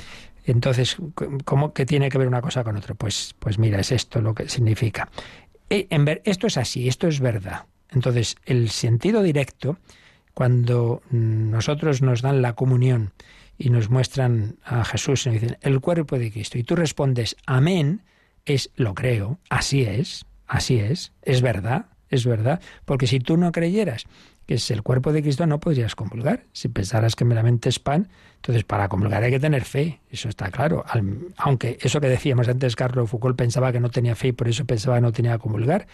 [0.46, 0.96] Entonces,
[1.44, 2.96] ¿cómo que tiene que ver una cosa con otra?
[2.96, 5.10] Pues, pues mira, es esto lo que significa.
[5.70, 5.88] Eh,
[6.24, 7.66] esto es así, esto es verdad.
[7.92, 9.78] Entonces, el sentido directo
[10.34, 13.12] cuando nosotros nos dan la comunión
[13.58, 17.36] y nos muestran a Jesús y nos dicen el cuerpo de Cristo y tú respondes
[17.46, 18.02] amén,
[18.46, 23.52] es lo creo, así es, así es, es verdad, es verdad, porque si tú no
[23.52, 24.08] creyeras
[24.46, 26.44] que es el cuerpo de Cristo no podrías comulgar.
[26.52, 28.10] Si pensaras que meramente es pan,
[28.42, 30.84] entonces para comulgar hay que tener fe, eso está claro.
[31.38, 34.66] aunque eso que decíamos antes, Carlos Foucault pensaba que no tenía fe y por eso
[34.66, 35.88] pensaba que no tenía que comulgar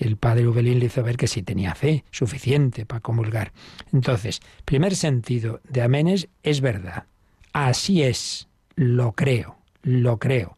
[0.00, 3.52] el padre Ubelín le hizo ver que sí tenía fe suficiente para comulgar.
[3.92, 7.04] Entonces, primer sentido de aménes es verdad.
[7.52, 10.56] Así es, lo creo, lo creo.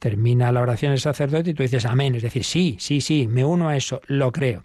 [0.00, 3.44] Termina la oración del sacerdote y tú dices amén, es decir, sí, sí, sí, me
[3.44, 4.64] uno a eso, lo creo.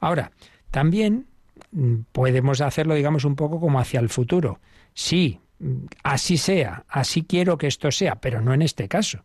[0.00, 0.32] Ahora,
[0.70, 1.26] también
[1.70, 4.60] mm, podemos hacerlo, digamos, un poco como hacia el futuro.
[4.92, 5.40] Sí,
[6.02, 9.18] así sea, así quiero que esto sea, pero no en este caso.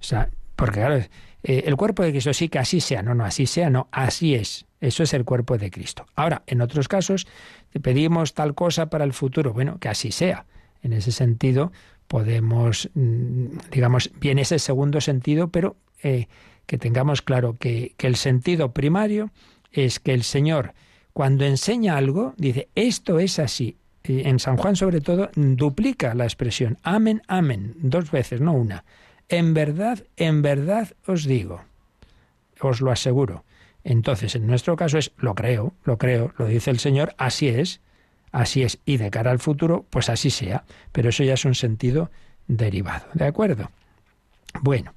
[0.00, 0.96] O sea, porque claro,
[1.42, 4.34] eh, el cuerpo de Cristo sí que así sea, no, no, así sea, no, así
[4.34, 4.66] es.
[4.80, 6.06] Eso es el cuerpo de Cristo.
[6.16, 7.26] Ahora, en otros casos,
[7.82, 10.46] pedimos tal cosa para el futuro, bueno, que así sea.
[10.82, 11.72] En ese sentido,
[12.08, 16.28] podemos, mm, digamos, bien ese segundo sentido, pero eh,
[16.66, 19.30] que tengamos claro que el sentido primario
[19.72, 20.74] es que el Señor,
[21.12, 23.76] cuando enseña algo, dice, esto es así.
[24.08, 28.84] En San Juan, sobre todo, duplica la expresión, amén, amén, dos veces, no una.
[29.28, 31.62] En verdad, en verdad os digo,
[32.60, 33.44] os lo aseguro.
[33.82, 37.80] Entonces, en nuestro caso es, lo creo, lo creo, lo dice el Señor, así es,
[38.32, 41.54] así es, y de cara al futuro, pues así sea, pero eso ya es un
[41.54, 42.10] sentido
[42.48, 43.70] derivado, ¿de acuerdo?
[44.60, 44.94] Bueno,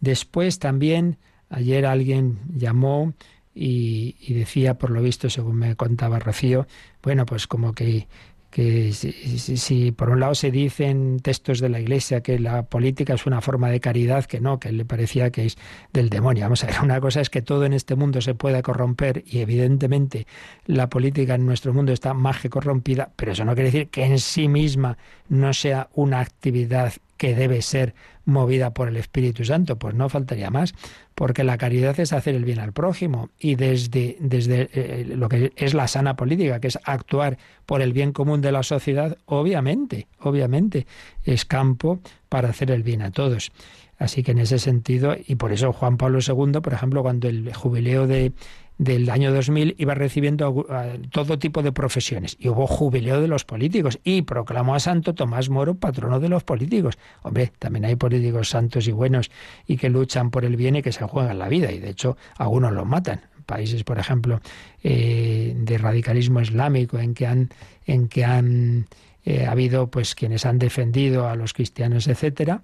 [0.00, 3.12] después también, ayer alguien llamó
[3.54, 6.66] y, y decía, por lo visto, según me contaba Rocío,
[7.02, 8.06] bueno, pues como que
[8.50, 13.26] que si, por un lado se dicen textos de la Iglesia que la política es
[13.26, 15.58] una forma de caridad, que no, que le parecía que es
[15.92, 16.44] del demonio.
[16.44, 19.40] Vamos a ver, una cosa es que todo en este mundo se pueda corromper y
[19.40, 20.26] evidentemente
[20.64, 24.04] la política en nuestro mundo está más que corrompida, pero eso no quiere decir que
[24.04, 24.96] en sí misma
[25.28, 27.94] no sea una actividad que debe ser
[28.24, 30.74] movida por el Espíritu Santo, pues no faltaría más,
[31.18, 35.52] porque la caridad es hacer el bien al prójimo y desde, desde eh, lo que
[35.56, 40.06] es la sana política, que es actuar por el bien común de la sociedad, obviamente,
[40.20, 40.86] obviamente
[41.24, 41.98] es campo
[42.28, 43.50] para hacer el bien a todos.
[43.98, 47.52] Así que en ese sentido, y por eso Juan Pablo II, por ejemplo, cuando el
[47.52, 48.30] jubileo de
[48.78, 50.66] del año 2000 iba recibiendo
[51.10, 55.50] todo tipo de profesiones y hubo jubileo de los políticos y proclamó a Santo Tomás
[55.50, 56.96] Moro patrono de los políticos.
[57.22, 59.30] Hombre, también hay políticos santos y buenos
[59.66, 62.16] y que luchan por el bien y que se juegan la vida y de hecho
[62.36, 63.22] algunos los matan.
[63.46, 64.40] Países, por ejemplo,
[64.82, 67.48] eh, de radicalismo islámico en que han,
[67.86, 68.86] en que han
[69.24, 72.62] eh, habido pues quienes han defendido a los cristianos, etcétera,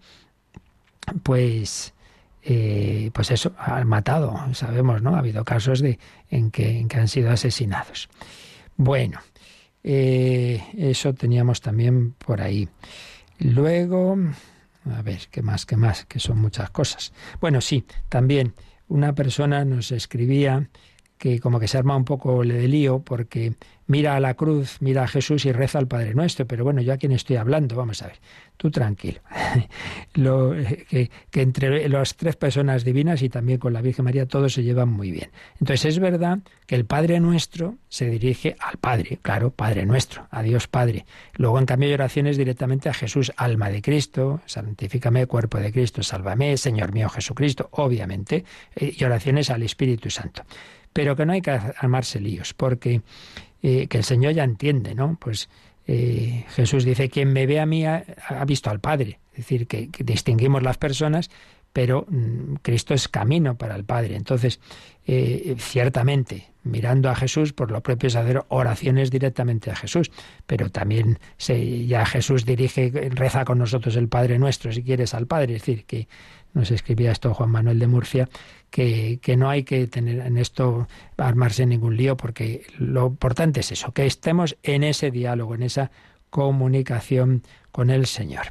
[1.22, 1.93] pues
[2.46, 5.16] eh, pues eso, han matado, sabemos, ¿no?
[5.16, 8.08] Ha habido casos de, en, que, en que han sido asesinados.
[8.76, 9.20] Bueno,
[9.82, 12.68] eh, eso teníamos también por ahí.
[13.38, 14.18] Luego,
[14.94, 16.04] a ver, ¿qué más, qué más?
[16.04, 17.14] Que son muchas cosas.
[17.40, 18.54] Bueno, sí, también
[18.88, 20.68] una persona nos escribía
[21.16, 23.54] que como que se arma un poco el de lío porque
[23.86, 26.92] mira a la cruz, mira a Jesús y reza al Padre Nuestro, pero bueno, yo
[26.92, 28.16] a quién estoy hablando, vamos a ver,
[28.56, 29.20] tú tranquilo,
[30.14, 34.62] Lo, que, entre las tres personas divinas y también con la Virgen María todos se
[34.62, 35.30] llevan muy bien.
[35.60, 40.42] Entonces es verdad que el Padre Nuestro se dirige al Padre, claro, Padre Nuestro, a
[40.42, 41.04] Dios Padre.
[41.34, 46.02] Luego en cambio hay oraciones directamente a Jesús, alma de Cristo, santifícame, cuerpo de Cristo,
[46.02, 48.44] sálvame, Señor mío Jesucristo, obviamente,
[48.76, 50.44] eh, y oraciones al Espíritu Santo
[50.94, 53.02] pero que no hay que armarse líos, porque
[53.66, 55.16] eh, que el Señor ya entiende, ¿no?
[55.18, 55.48] Pues
[55.86, 58.04] eh, Jesús dice, quien me ve a mí ha,
[58.46, 61.30] visto al Padre, es decir, que, distinguimos las personas,
[61.72, 64.16] pero mm, Cristo es camino para el Padre.
[64.16, 64.60] Entonces,
[65.06, 70.12] eh, ciertamente, mirando a Jesús, por lo propio es hacer oraciones directamente a Jesús,
[70.46, 75.54] pero también ya Jesús dirige, reza con nosotros el Padre nuestro, si quieres, al Padre.
[75.54, 76.06] Es decir, que
[76.54, 78.28] nos escribía esto Juan Manuel de Murcia,
[78.70, 83.72] que, que, no hay que tener en esto armarse ningún lío, porque lo importante es
[83.72, 85.90] eso, que estemos en ese diálogo, en esa
[86.30, 88.46] comunicación con el Señor.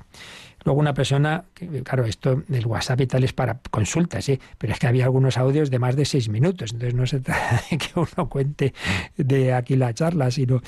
[0.63, 1.43] Luego una persona,
[1.83, 5.37] claro, esto del WhatsApp y tal es para consultas, sí, pero es que había algunos
[5.37, 8.73] audios de más de seis minutos, entonces no se trata de que uno cuente
[9.17, 10.61] de aquí la charla, sino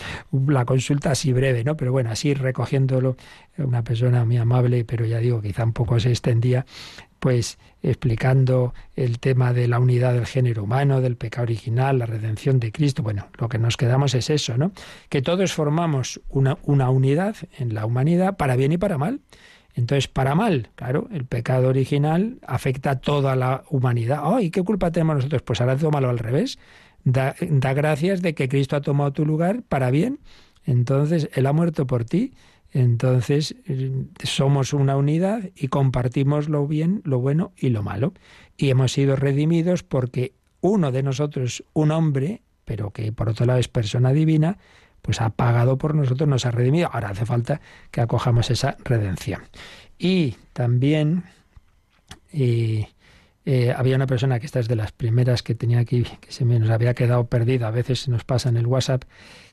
[0.47, 1.77] la consulta así breve, ¿no?
[1.77, 3.15] Pero bueno, así recogiéndolo,
[3.57, 6.65] una persona muy amable, pero ya digo, quizá un poco se extendía,
[7.25, 12.59] pues explicando el tema de la unidad del género humano, del pecado original, la redención
[12.59, 13.01] de Cristo.
[13.01, 14.73] Bueno, lo que nos quedamos es eso, ¿no?
[15.09, 19.21] Que todos formamos una, una unidad en la humanidad para bien y para mal.
[19.73, 24.21] Entonces, para mal, claro, el pecado original afecta a toda la humanidad.
[24.23, 25.41] ¡Ay, qué culpa tenemos nosotros!
[25.41, 26.59] Pues ahora tómalo al revés.
[27.05, 30.19] Da, da gracias de que Cristo ha tomado tu lugar para bien.
[30.63, 32.35] Entonces, Él ha muerto por ti.
[32.75, 33.55] Entonces,
[34.21, 38.13] somos una unidad y compartimos lo bien, lo bueno y lo malo.
[38.57, 43.59] Y hemos sido redimidos porque uno de nosotros, un hombre, pero que por otro lado
[43.59, 44.57] es persona divina,
[45.01, 46.89] pues ha pagado por nosotros, nos ha redimido.
[46.91, 47.61] Ahora hace falta
[47.91, 49.43] que acojamos esa redención.
[49.97, 51.23] Y también
[52.33, 52.87] eh,
[53.73, 56.59] había una persona que esta es de las primeras que tenía aquí, que se me
[56.59, 59.05] nos había quedado perdida, a veces se nos pasa en el WhatsApp,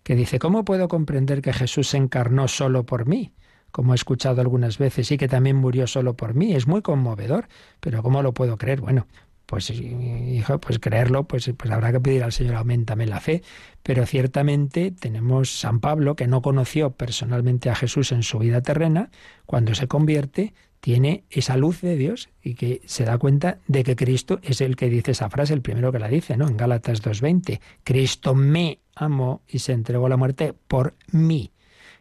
[0.02, 3.32] que dice, ¿cómo puedo comprender que Jesús se encarnó solo por mí?
[3.72, 6.54] como he escuchado algunas veces, y que también murió solo por mí.
[6.54, 7.48] Es muy conmovedor,
[7.80, 8.82] pero ¿cómo lo puedo creer?
[8.82, 9.06] Bueno,
[9.46, 13.42] pues hijo, pues creerlo, pues, pues habrá que pedir al Señor aumentame la fe.
[13.82, 19.10] Pero ciertamente tenemos San Pablo, que no conoció personalmente a Jesús en su vida terrena,
[19.46, 23.96] cuando se convierte, tiene esa luz de Dios y que se da cuenta de que
[23.96, 26.48] Cristo es el que dice esa frase, el primero que la dice, ¿no?
[26.48, 31.52] En Gálatas 2.20, Cristo me amó y se entregó a la muerte por mí.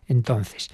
[0.07, 0.69] Entonces,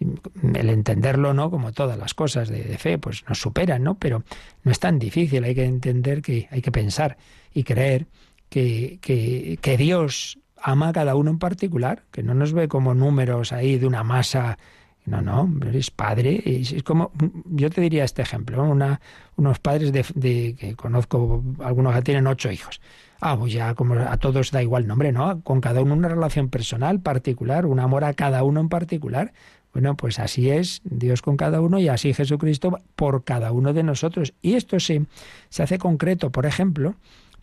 [0.00, 1.50] el entenderlo, ¿no?
[1.50, 3.94] Como todas las cosas de, fe, pues nos superan, ¿no?
[3.94, 4.24] Pero
[4.64, 7.16] no es tan difícil, hay que entender que hay que pensar
[7.54, 8.06] y creer
[8.48, 12.94] que, que, que Dios ama a cada uno en particular, que no nos ve como
[12.94, 14.58] números ahí de una masa.
[15.04, 16.42] No, no, eres padre.
[16.46, 17.10] Es como,
[17.46, 19.00] yo te diría este ejemplo, una,
[19.36, 22.80] unos padres de, que conozco, algunos que tienen ocho hijos.
[23.20, 25.42] Ah, pues ya como a todos da igual nombre, ¿no?
[25.42, 29.32] Con cada uno una relación personal, particular, un amor a cada uno en particular.
[29.72, 33.82] Bueno, pues así es Dios con cada uno y así Jesucristo por cada uno de
[33.82, 34.34] nosotros.
[34.42, 35.06] Y esto se,
[35.48, 36.96] se hace concreto, por ejemplo,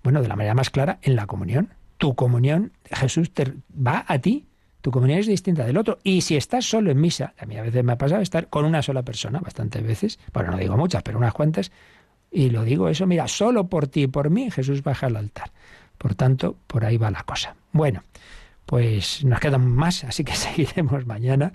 [0.04, 1.74] bueno, de la manera más clara, en la comunión.
[1.98, 4.46] Tu comunión, Jesús te va a ti.
[4.82, 6.00] Tu comunión es distinta del otro.
[6.04, 8.66] Y si estás solo en misa, a mí a veces me ha pasado estar con
[8.66, 11.72] una sola persona, bastantes veces, bueno, no digo muchas, pero unas cuantas,
[12.32, 15.52] y lo digo eso, mira, solo por ti y por mí Jesús baja al altar.
[15.98, 17.56] Por tanto, por ahí va la cosa.
[17.72, 18.04] Bueno,
[18.66, 21.54] pues nos quedan más, así que seguiremos mañana,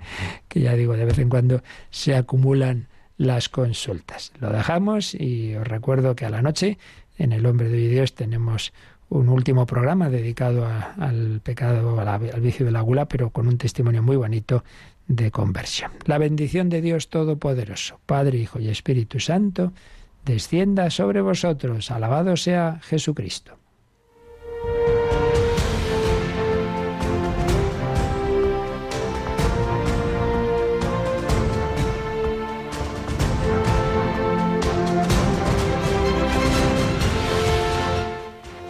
[0.49, 4.33] que ya digo, de vez en cuando se acumulan las consultas.
[4.41, 6.79] Lo dejamos y os recuerdo que a la noche
[7.17, 8.73] en El Hombre de Dios tenemos
[9.15, 14.03] un último programa dedicado al pecado, al vicio de la gula, pero con un testimonio
[14.03, 14.65] muy bonito
[15.07, 15.93] de conversión.
[16.07, 19.73] La bendición de Dios Todopoderoso, Padre, Hijo y Espíritu Santo,
[20.25, 21.93] descienda sobre vosotros.
[21.93, 23.57] Alabado sea Jesucristo.